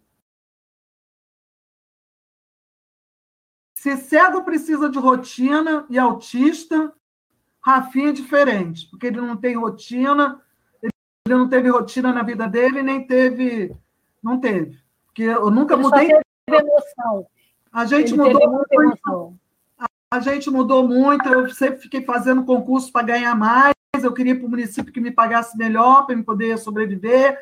[3.80, 6.92] Se cego precisa de rotina e autista,
[7.64, 10.38] Rafinha é diferente, porque ele não tem rotina,
[10.82, 10.92] ele
[11.34, 13.74] não teve rotina na vida dele, nem teve.
[14.22, 14.78] Não teve.
[15.06, 16.10] Porque eu nunca ele mudei.
[16.10, 17.26] Só teve emoção.
[17.72, 19.34] A gente ele mudou muito.
[20.10, 24.46] A gente mudou muito, eu sempre fiquei fazendo concurso para ganhar mais, eu queria para
[24.46, 27.38] o município que me pagasse melhor, para eu poder sobreviver,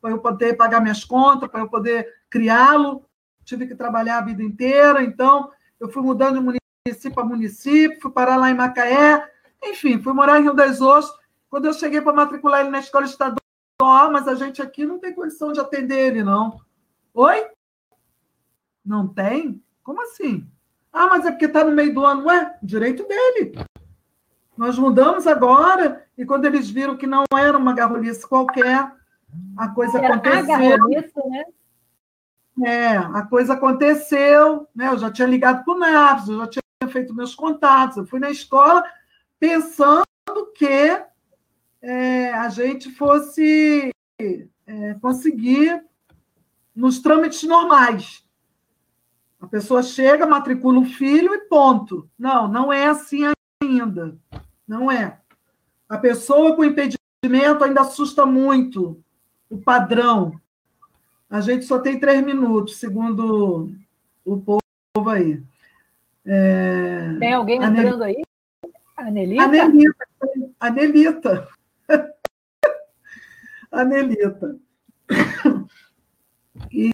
[0.00, 3.04] para eu poder pagar minhas contas, para eu poder criá-lo.
[3.44, 5.50] Tive que trabalhar a vida inteira, então
[5.80, 9.30] eu fui mudando de município a município, fui parar lá em Macaé,
[9.62, 11.18] enfim, fui morar em Rio das Ostras.
[11.48, 13.40] Quando eu cheguei para matricular ele na escola estadual,
[14.12, 16.60] mas a gente aqui não tem condição de atender ele, não.
[17.14, 17.46] Oi?
[18.84, 19.62] Não tem?
[19.82, 20.46] Como assim?
[20.92, 22.26] Ah, mas é porque está no meio do ano.
[22.26, 23.58] Ué, direito dele.
[24.56, 28.90] Nós mudamos agora, e quando eles viram que não era uma garrolice qualquer,
[29.56, 30.54] a coisa era aconteceu.
[30.54, 31.44] A garrolice, né?
[32.64, 34.88] É, a coisa aconteceu, né?
[34.88, 38.18] Eu já tinha ligado para o NAPS, eu já tinha feito meus contatos, eu fui
[38.18, 38.82] na escola
[39.38, 40.04] pensando
[40.54, 41.02] que
[41.82, 45.84] é, a gente fosse é, conseguir
[46.74, 48.24] nos trâmites normais.
[49.40, 52.08] A pessoa chega, matricula o filho e ponto.
[52.18, 53.22] Não, não é assim
[53.62, 54.16] ainda.
[54.66, 55.20] Não é.
[55.88, 59.02] A pessoa com impedimento ainda assusta muito
[59.48, 60.40] o padrão.
[61.28, 63.70] A gente só tem três minutos, segundo
[64.24, 65.42] o povo aí.
[66.24, 67.16] É...
[67.18, 68.22] Tem alguém entrando aí?
[68.96, 69.42] Anelita?
[69.42, 70.06] Anelita.
[70.60, 71.48] Anelita.
[73.70, 74.56] Anelita.
[76.78, 76.92] E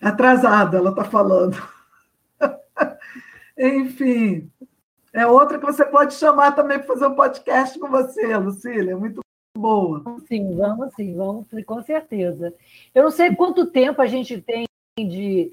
[0.00, 1.56] atrasada, ela está falando.
[3.56, 4.50] Enfim,
[5.12, 8.96] é outra que você pode chamar também para fazer um podcast com você, Lucília.
[8.96, 9.20] Muito
[9.56, 10.02] boa.
[10.26, 12.54] Sim, vamos sim, vamos, com certeza.
[12.94, 14.66] Eu não sei quanto tempo a gente tem
[14.98, 15.52] de.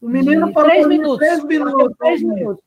[0.00, 1.18] O menino falou três minutos.
[1.18, 1.96] Três minutos.
[1.98, 2.64] Três minutos.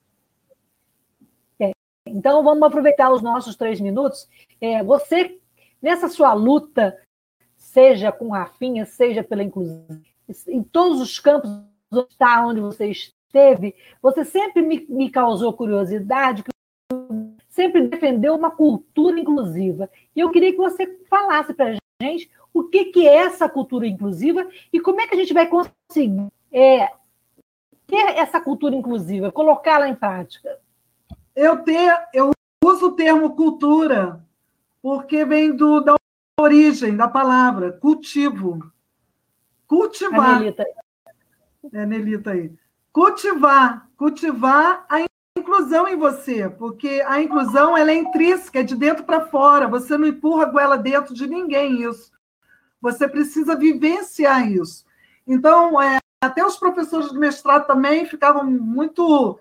[1.60, 1.72] É,
[2.08, 4.28] então, vamos aproveitar os nossos três minutos.
[4.60, 5.38] É, você,
[5.82, 6.98] nessa sua luta,
[7.56, 10.02] seja com Rafinha, seja pela inclusão,
[10.48, 11.50] em todos os campos
[12.46, 16.44] onde você esteve, você sempre me, me causou curiosidade,
[17.58, 19.90] sempre defendeu uma cultura inclusiva.
[20.16, 23.88] E eu queria que você falasse para a gente o que, que é essa cultura
[23.88, 26.88] inclusiva e como é que a gente vai conseguir é,
[27.88, 30.60] ter essa cultura inclusiva, colocá-la em prática.
[31.36, 32.30] Eu, ter, eu
[32.64, 34.24] uso o termo cultura
[34.80, 35.96] porque vem do, da
[36.40, 38.72] origem da palavra, cultivo.
[39.66, 40.40] Cultivar.
[40.40, 40.64] Nelita.
[41.74, 42.54] É, Nelita aí.
[42.94, 43.90] Cultivar.
[43.98, 45.07] Cultivar a
[45.58, 49.68] inclusão em você, porque a inclusão ela é intrínseca, é de dentro para fora.
[49.68, 52.12] Você não empurra a goela dentro de ninguém isso.
[52.80, 54.86] Você precisa vivenciar isso.
[55.26, 59.40] Então, é, até os professores do mestrado também ficavam muito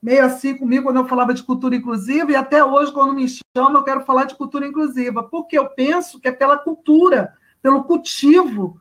[0.00, 3.26] meio assim comigo quando eu falava de cultura inclusiva, e até hoje, quando me
[3.56, 7.82] chamam, eu quero falar de cultura inclusiva, porque eu penso que é pela cultura, pelo
[7.82, 8.80] cultivo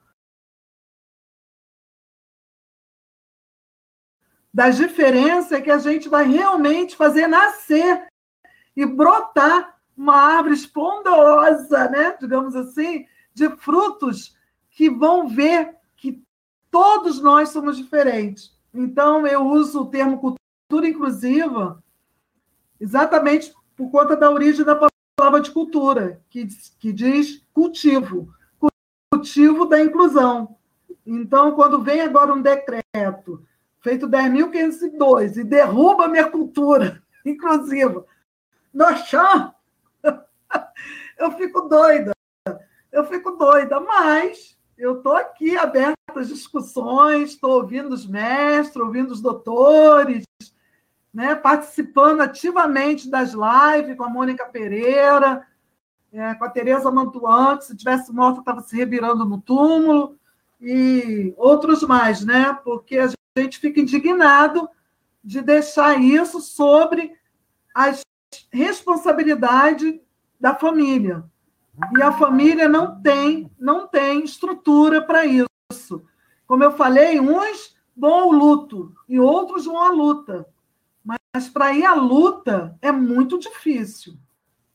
[4.57, 8.07] das diferenças que a gente vai realmente fazer nascer
[8.75, 13.05] e brotar uma árvore esplendorosa, né, digamos assim,
[13.35, 14.35] de frutos
[14.71, 16.23] que vão ver que
[16.71, 18.57] todos nós somos diferentes.
[18.73, 21.83] Então, eu uso o termo cultura inclusiva
[22.79, 24.89] exatamente por conta da origem da
[25.19, 26.47] palavra de cultura, que,
[26.79, 28.33] que diz cultivo
[29.11, 30.57] cultivo da inclusão.
[31.05, 33.45] Então, quando vem agora um decreto
[33.81, 38.05] feito 10.502 e derruba a minha cultura inclusiva
[38.73, 39.53] no chão,
[41.17, 42.11] eu fico doida.
[42.91, 49.11] Eu fico doida, mas eu estou aqui aberta às discussões, estou ouvindo os mestres, ouvindo
[49.11, 50.23] os doutores,
[51.13, 55.45] né, participando ativamente das lives com a Mônica Pereira,
[56.13, 60.17] é, com a Tereza Mantuan, que se tivesse morto estava se revirando no túmulo,
[60.59, 62.53] e outros mais, né?
[62.63, 63.07] Porque a
[63.41, 64.69] gente fica indignado
[65.23, 67.13] de deixar isso sobre
[67.73, 68.01] as
[68.51, 69.99] responsabilidades
[70.39, 71.23] da família.
[71.95, 75.47] E a família não tem, não tem estrutura para isso.
[76.47, 80.47] Como eu falei, uns vão ao luto e outros vão à luta.
[81.03, 84.17] Mas para ir à luta é muito difícil.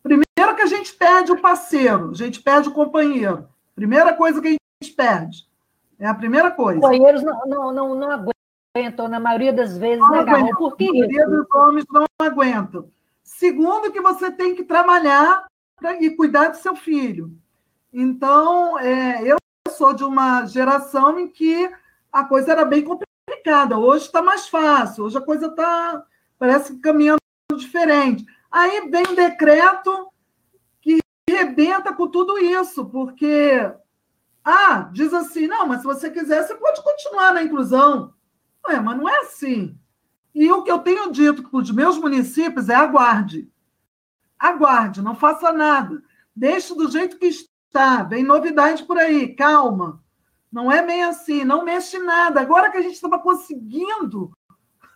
[0.03, 3.49] Primeiro que a gente perde o parceiro, a gente perde o companheiro.
[3.75, 5.47] Primeira coisa que a gente perde.
[5.99, 6.81] É a primeira coisa.
[6.81, 8.32] Os companheiros não, não, não, não aguentam,
[9.09, 10.57] na maioria das vezes, não né, Garrão?
[10.57, 12.91] Por que A maioria dos homens não aguentam.
[13.23, 15.47] Segundo, que você tem que trabalhar
[15.77, 17.37] pra, e cuidar do seu filho.
[17.93, 19.37] Então, é, eu
[19.69, 21.71] sou de uma geração em que
[22.11, 23.79] a coisa era bem complicada.
[23.79, 26.03] Hoje está mais fácil, hoje a coisa está,
[26.39, 27.21] parece, caminhando
[27.55, 28.25] diferente.
[28.51, 30.09] Aí vem um decreto
[30.81, 30.99] que
[31.29, 33.71] rebenta com tudo isso, porque
[34.43, 38.15] ah, diz assim, não, mas se você quiser, você pode continuar na inclusão.
[38.69, 39.77] Ué, mas não é assim.
[40.35, 43.51] E o que eu tenho dito para os meus municípios é aguarde.
[44.39, 46.03] Aguarde, não faça nada.
[46.35, 48.03] Deixe do jeito que está.
[48.03, 50.03] Vem novidade por aí, calma.
[50.51, 52.41] Não é bem assim, não mexe nada.
[52.41, 54.33] Agora que a gente estava conseguindo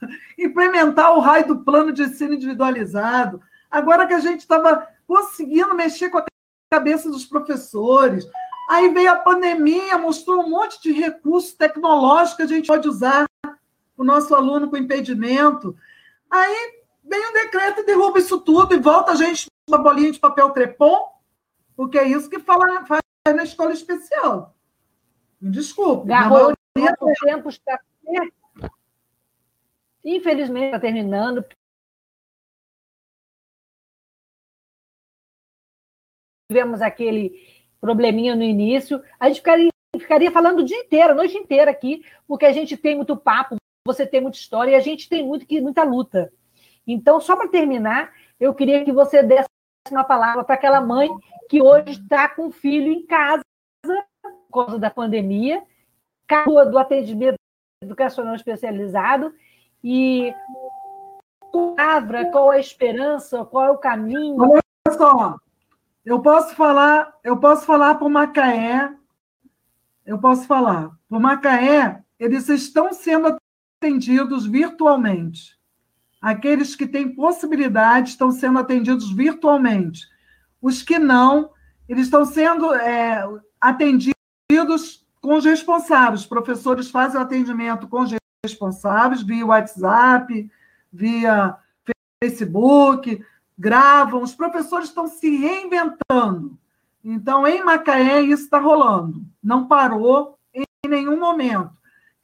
[0.38, 3.40] implementar o raio do plano de ensino individualizado,
[3.70, 6.24] agora que a gente estava conseguindo mexer com a
[6.70, 8.26] cabeça dos professores,
[8.68, 13.26] aí veio a pandemia, mostrou um monte de recursos tecnológicos que a gente pode usar
[13.96, 15.76] o nosso aluno com impedimento.
[16.30, 20.20] Aí vem um decreto e derruba isso tudo e volta a gente uma bolinha de
[20.20, 21.10] papel crepom,
[21.74, 23.02] porque é isso que fala, faz
[23.34, 24.54] na escola especial.
[25.40, 26.06] Desculpe.
[26.06, 27.80] Garrou, o tempo está
[30.04, 31.44] Infelizmente está terminando.
[36.48, 37.32] Tivemos aquele
[37.80, 39.02] probleminha no início.
[39.18, 42.76] A gente ficaria, ficaria falando o dia inteiro, a noite inteira aqui, porque a gente
[42.76, 46.32] tem muito papo, você tem muita história e a gente tem muito, muita luta.
[46.86, 49.48] Então, só para terminar, eu queria que você desse
[49.90, 51.08] uma palavra para aquela mãe
[51.48, 53.42] que hoje está com o filho em casa
[54.50, 55.62] por causa da pandemia,
[56.70, 57.36] do atendimento
[57.80, 59.32] educacional especializado
[59.82, 60.34] e
[61.56, 64.36] palavra, qual a esperança, qual é o caminho?
[64.38, 64.62] Olha
[64.96, 65.38] só,
[66.04, 68.92] eu posso falar, eu posso falar para o Macaé,
[70.04, 73.36] eu posso falar, para o Macaé, eles estão sendo
[73.86, 75.56] atendidos virtualmente.
[76.20, 80.06] Aqueles que têm possibilidade estão sendo atendidos virtualmente.
[80.60, 81.50] Os que não,
[81.88, 83.22] eles estão sendo é,
[83.60, 86.22] atendidos com os responsáveis.
[86.22, 88.10] Os professores fazem o atendimento com os
[88.44, 90.50] responsáveis via WhatsApp,
[90.92, 91.56] via
[92.22, 93.24] Facebook,
[93.56, 94.22] gravam.
[94.22, 96.58] Os professores estão se reinventando.
[97.04, 99.24] Então, em Macaé, isso está rolando.
[99.40, 101.70] Não parou em nenhum momento.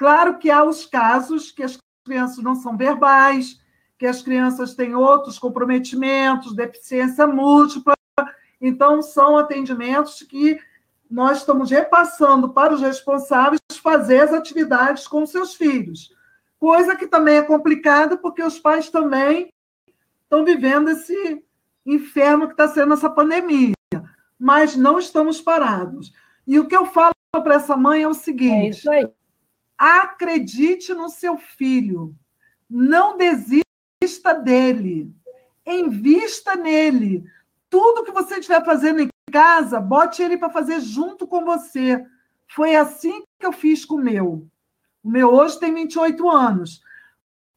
[0.03, 3.61] Claro que há os casos que as crianças não são verbais,
[3.97, 7.95] que as crianças têm outros comprometimentos, deficiência múltipla.
[8.61, 10.59] Então, são atendimentos que
[11.09, 16.13] nós estamos repassando para os responsáveis fazer as atividades com seus filhos.
[16.59, 19.55] Coisa que também é complicada, porque os pais também
[20.25, 21.45] estão vivendo esse
[21.87, 23.75] inferno que está sendo essa pandemia.
[24.37, 26.13] Mas não estamos parados.
[26.45, 29.09] E o que eu falo para essa mãe é o seguinte: é
[29.83, 32.15] acredite no seu filho,
[32.71, 35.13] não desista dele,
[35.67, 37.25] invista nele.
[37.69, 42.07] Tudo que você estiver fazendo em casa, bote ele para fazer junto com você.
[42.47, 44.47] Foi assim que eu fiz com o meu.
[45.03, 46.81] O meu hoje tem 28 anos.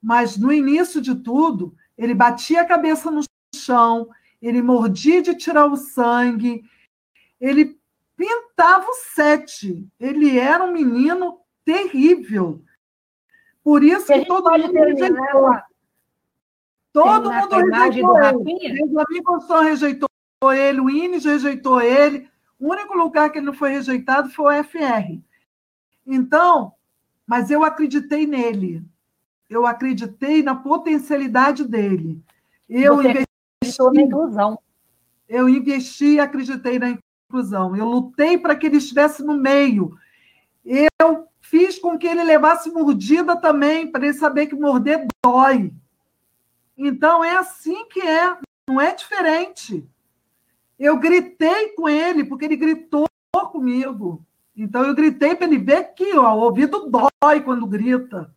[0.01, 3.21] Mas no início de tudo, ele batia a cabeça no
[3.53, 4.09] chão,
[4.41, 6.63] ele mordia de tirar o sangue,
[7.39, 7.79] ele
[8.17, 9.87] pintava o sete.
[9.99, 12.61] Ele era um menino terrível.
[13.63, 15.55] Por isso que todo mundo rejeitou.
[16.93, 18.43] Todo mundo rejeitou ele.
[18.43, 20.09] Benjamin Constant rejeitou
[20.53, 22.29] ele, o Ines rejeitou ele.
[22.59, 25.19] O único lugar que ele não foi rejeitado foi o FR.
[26.05, 26.73] Então,
[27.25, 28.83] mas eu acreditei nele.
[29.49, 32.21] Eu acreditei na potencialidade dele.
[32.69, 34.59] Eu Você investi na inclusão.
[35.27, 36.97] Eu investi e acreditei na
[37.27, 37.75] inclusão.
[37.75, 39.97] Eu lutei para que ele estivesse no meio.
[40.63, 45.73] Eu fiz com que ele levasse mordida também, para ele saber que morder dói.
[46.77, 48.37] Então é assim que é,
[48.67, 49.87] não é diferente.
[50.77, 53.05] Eu gritei com ele, porque ele gritou
[53.51, 54.25] comigo.
[54.55, 58.33] Então eu gritei para ele ver que ó, o ouvido dói quando grita.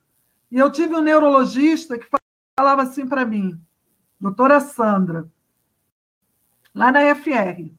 [0.50, 2.06] E eu tive um neurologista que
[2.58, 3.60] falava assim para mim,
[4.20, 5.28] doutora Sandra,
[6.74, 7.77] lá na FR.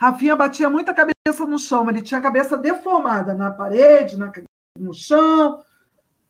[0.00, 4.32] Rafinha batia muita cabeça no chão, ele tinha a cabeça deformada na parede, na,
[4.78, 5.62] no chão,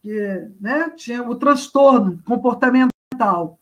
[0.02, 3.60] que, né, tinha o transtorno comportamental.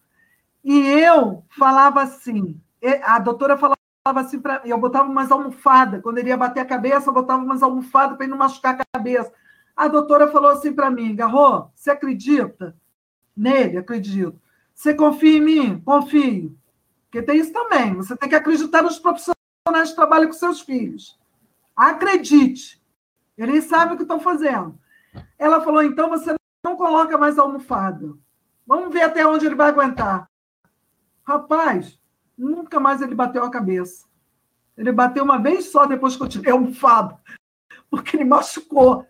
[0.65, 2.59] E eu falava assim,
[3.03, 7.11] a doutora falava assim para eu botava umas almofadas, quando ele ia bater a cabeça,
[7.11, 9.31] eu botava umas almofadas para ele não machucar a cabeça.
[9.77, 12.75] A doutora falou assim para mim, Garro, você acredita
[13.37, 13.77] nele?
[13.77, 14.41] Acredito.
[14.75, 15.81] Você confia em mim?
[15.85, 16.57] Confio.
[17.05, 17.95] Porque tem isso também.
[17.95, 19.38] Você tem que acreditar nos profissionais
[19.73, 21.19] que trabalham com seus filhos.
[21.77, 22.83] Acredite.
[23.37, 24.79] Eles sabem o que estão fazendo.
[25.39, 28.13] Ela falou, então você não coloca mais almofada.
[28.67, 30.29] Vamos ver até onde ele vai aguentar.
[31.25, 31.99] Rapaz,
[32.37, 34.07] nunca mais ele bateu a cabeça.
[34.77, 37.19] Ele bateu uma vez só depois que eu tirei a almofada,
[37.91, 39.07] porque ele machucou.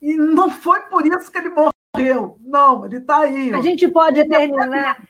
[0.00, 2.38] E não foi por isso que ele morreu.
[2.40, 3.52] Não, ele está aí.
[3.52, 5.02] A gente pode terminar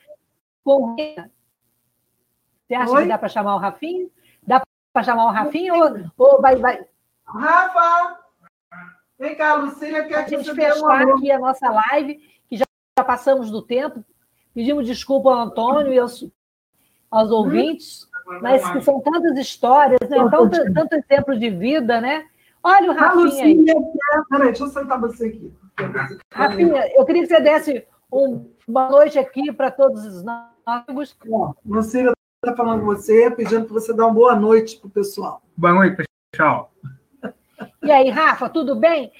[0.63, 0.95] com.
[0.95, 3.03] Você acha Oi?
[3.03, 4.11] que dá para chamar o Rafinho?
[4.93, 6.85] Para chamar o Rafinho ou, ou vai, vai.
[7.25, 8.19] Rafa!
[9.17, 12.15] Vem cá, Lucília, que a gente fechar aqui a nossa live,
[12.49, 12.65] que já,
[12.97, 14.03] já passamos do tempo.
[14.53, 16.27] Pedimos desculpa ao Antônio e aos,
[17.09, 18.09] aos ouvintes,
[18.41, 20.17] mas que são tantas histórias, né?
[20.29, 22.25] tanto, tanto exemplo de vida, né?
[22.63, 23.65] Olha o Rafinha aí.
[24.29, 25.53] Peraí, deixa eu sentar você aqui.
[26.33, 31.17] Rafinha, eu queria que você desse um, boa noite aqui para todos os nossos.
[31.65, 32.11] Você
[32.43, 35.43] está falando com você, pedindo para você dar uma boa noite para o pessoal.
[35.55, 36.73] Boa noite, pessoal.
[37.83, 39.11] E aí, Rafa, tudo bem?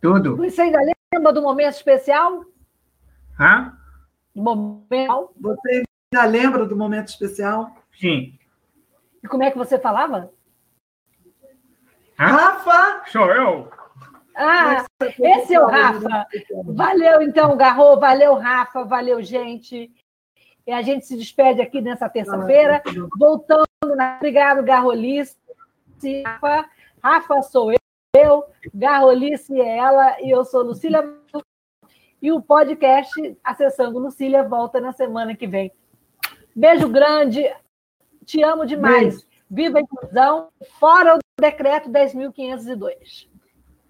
[0.00, 0.36] Tudo.
[0.36, 0.78] Você ainda
[1.12, 2.44] lembra do momento especial?
[3.38, 3.76] Hã?
[4.32, 5.30] Do momento?
[5.40, 5.82] Você
[6.14, 7.74] ainda lembra do momento especial?
[7.98, 8.38] Sim.
[9.24, 10.30] E como é que você falava?
[12.16, 13.02] Rafa!
[13.10, 13.68] Sou eu.
[14.36, 16.28] Ah, esse é o Rafa.
[16.64, 17.98] Valeu, então, Garro.
[17.98, 18.84] Valeu, Rafa.
[18.84, 19.90] Valeu, gente.
[20.66, 22.82] E a gente se despede aqui nessa terça-feira.
[23.18, 23.66] Voltando.
[23.96, 24.16] Na...
[24.16, 25.36] Obrigado, Garrolice.
[26.24, 26.68] Rafa.
[27.02, 27.72] Rafa sou
[28.16, 28.44] eu.
[28.72, 30.20] Garrolice é ela.
[30.20, 31.02] E eu sou Lucília.
[32.20, 35.72] E o podcast Acessando Lucília volta na semana que vem.
[36.54, 37.42] Beijo grande.
[38.24, 39.14] Te amo demais.
[39.14, 39.26] Beijo.
[39.50, 40.48] Viva a inclusão.
[40.78, 43.28] Fora o decreto 10.502.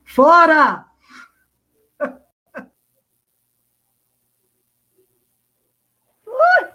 [0.04, 0.91] Fora!
[6.42, 6.71] Woo!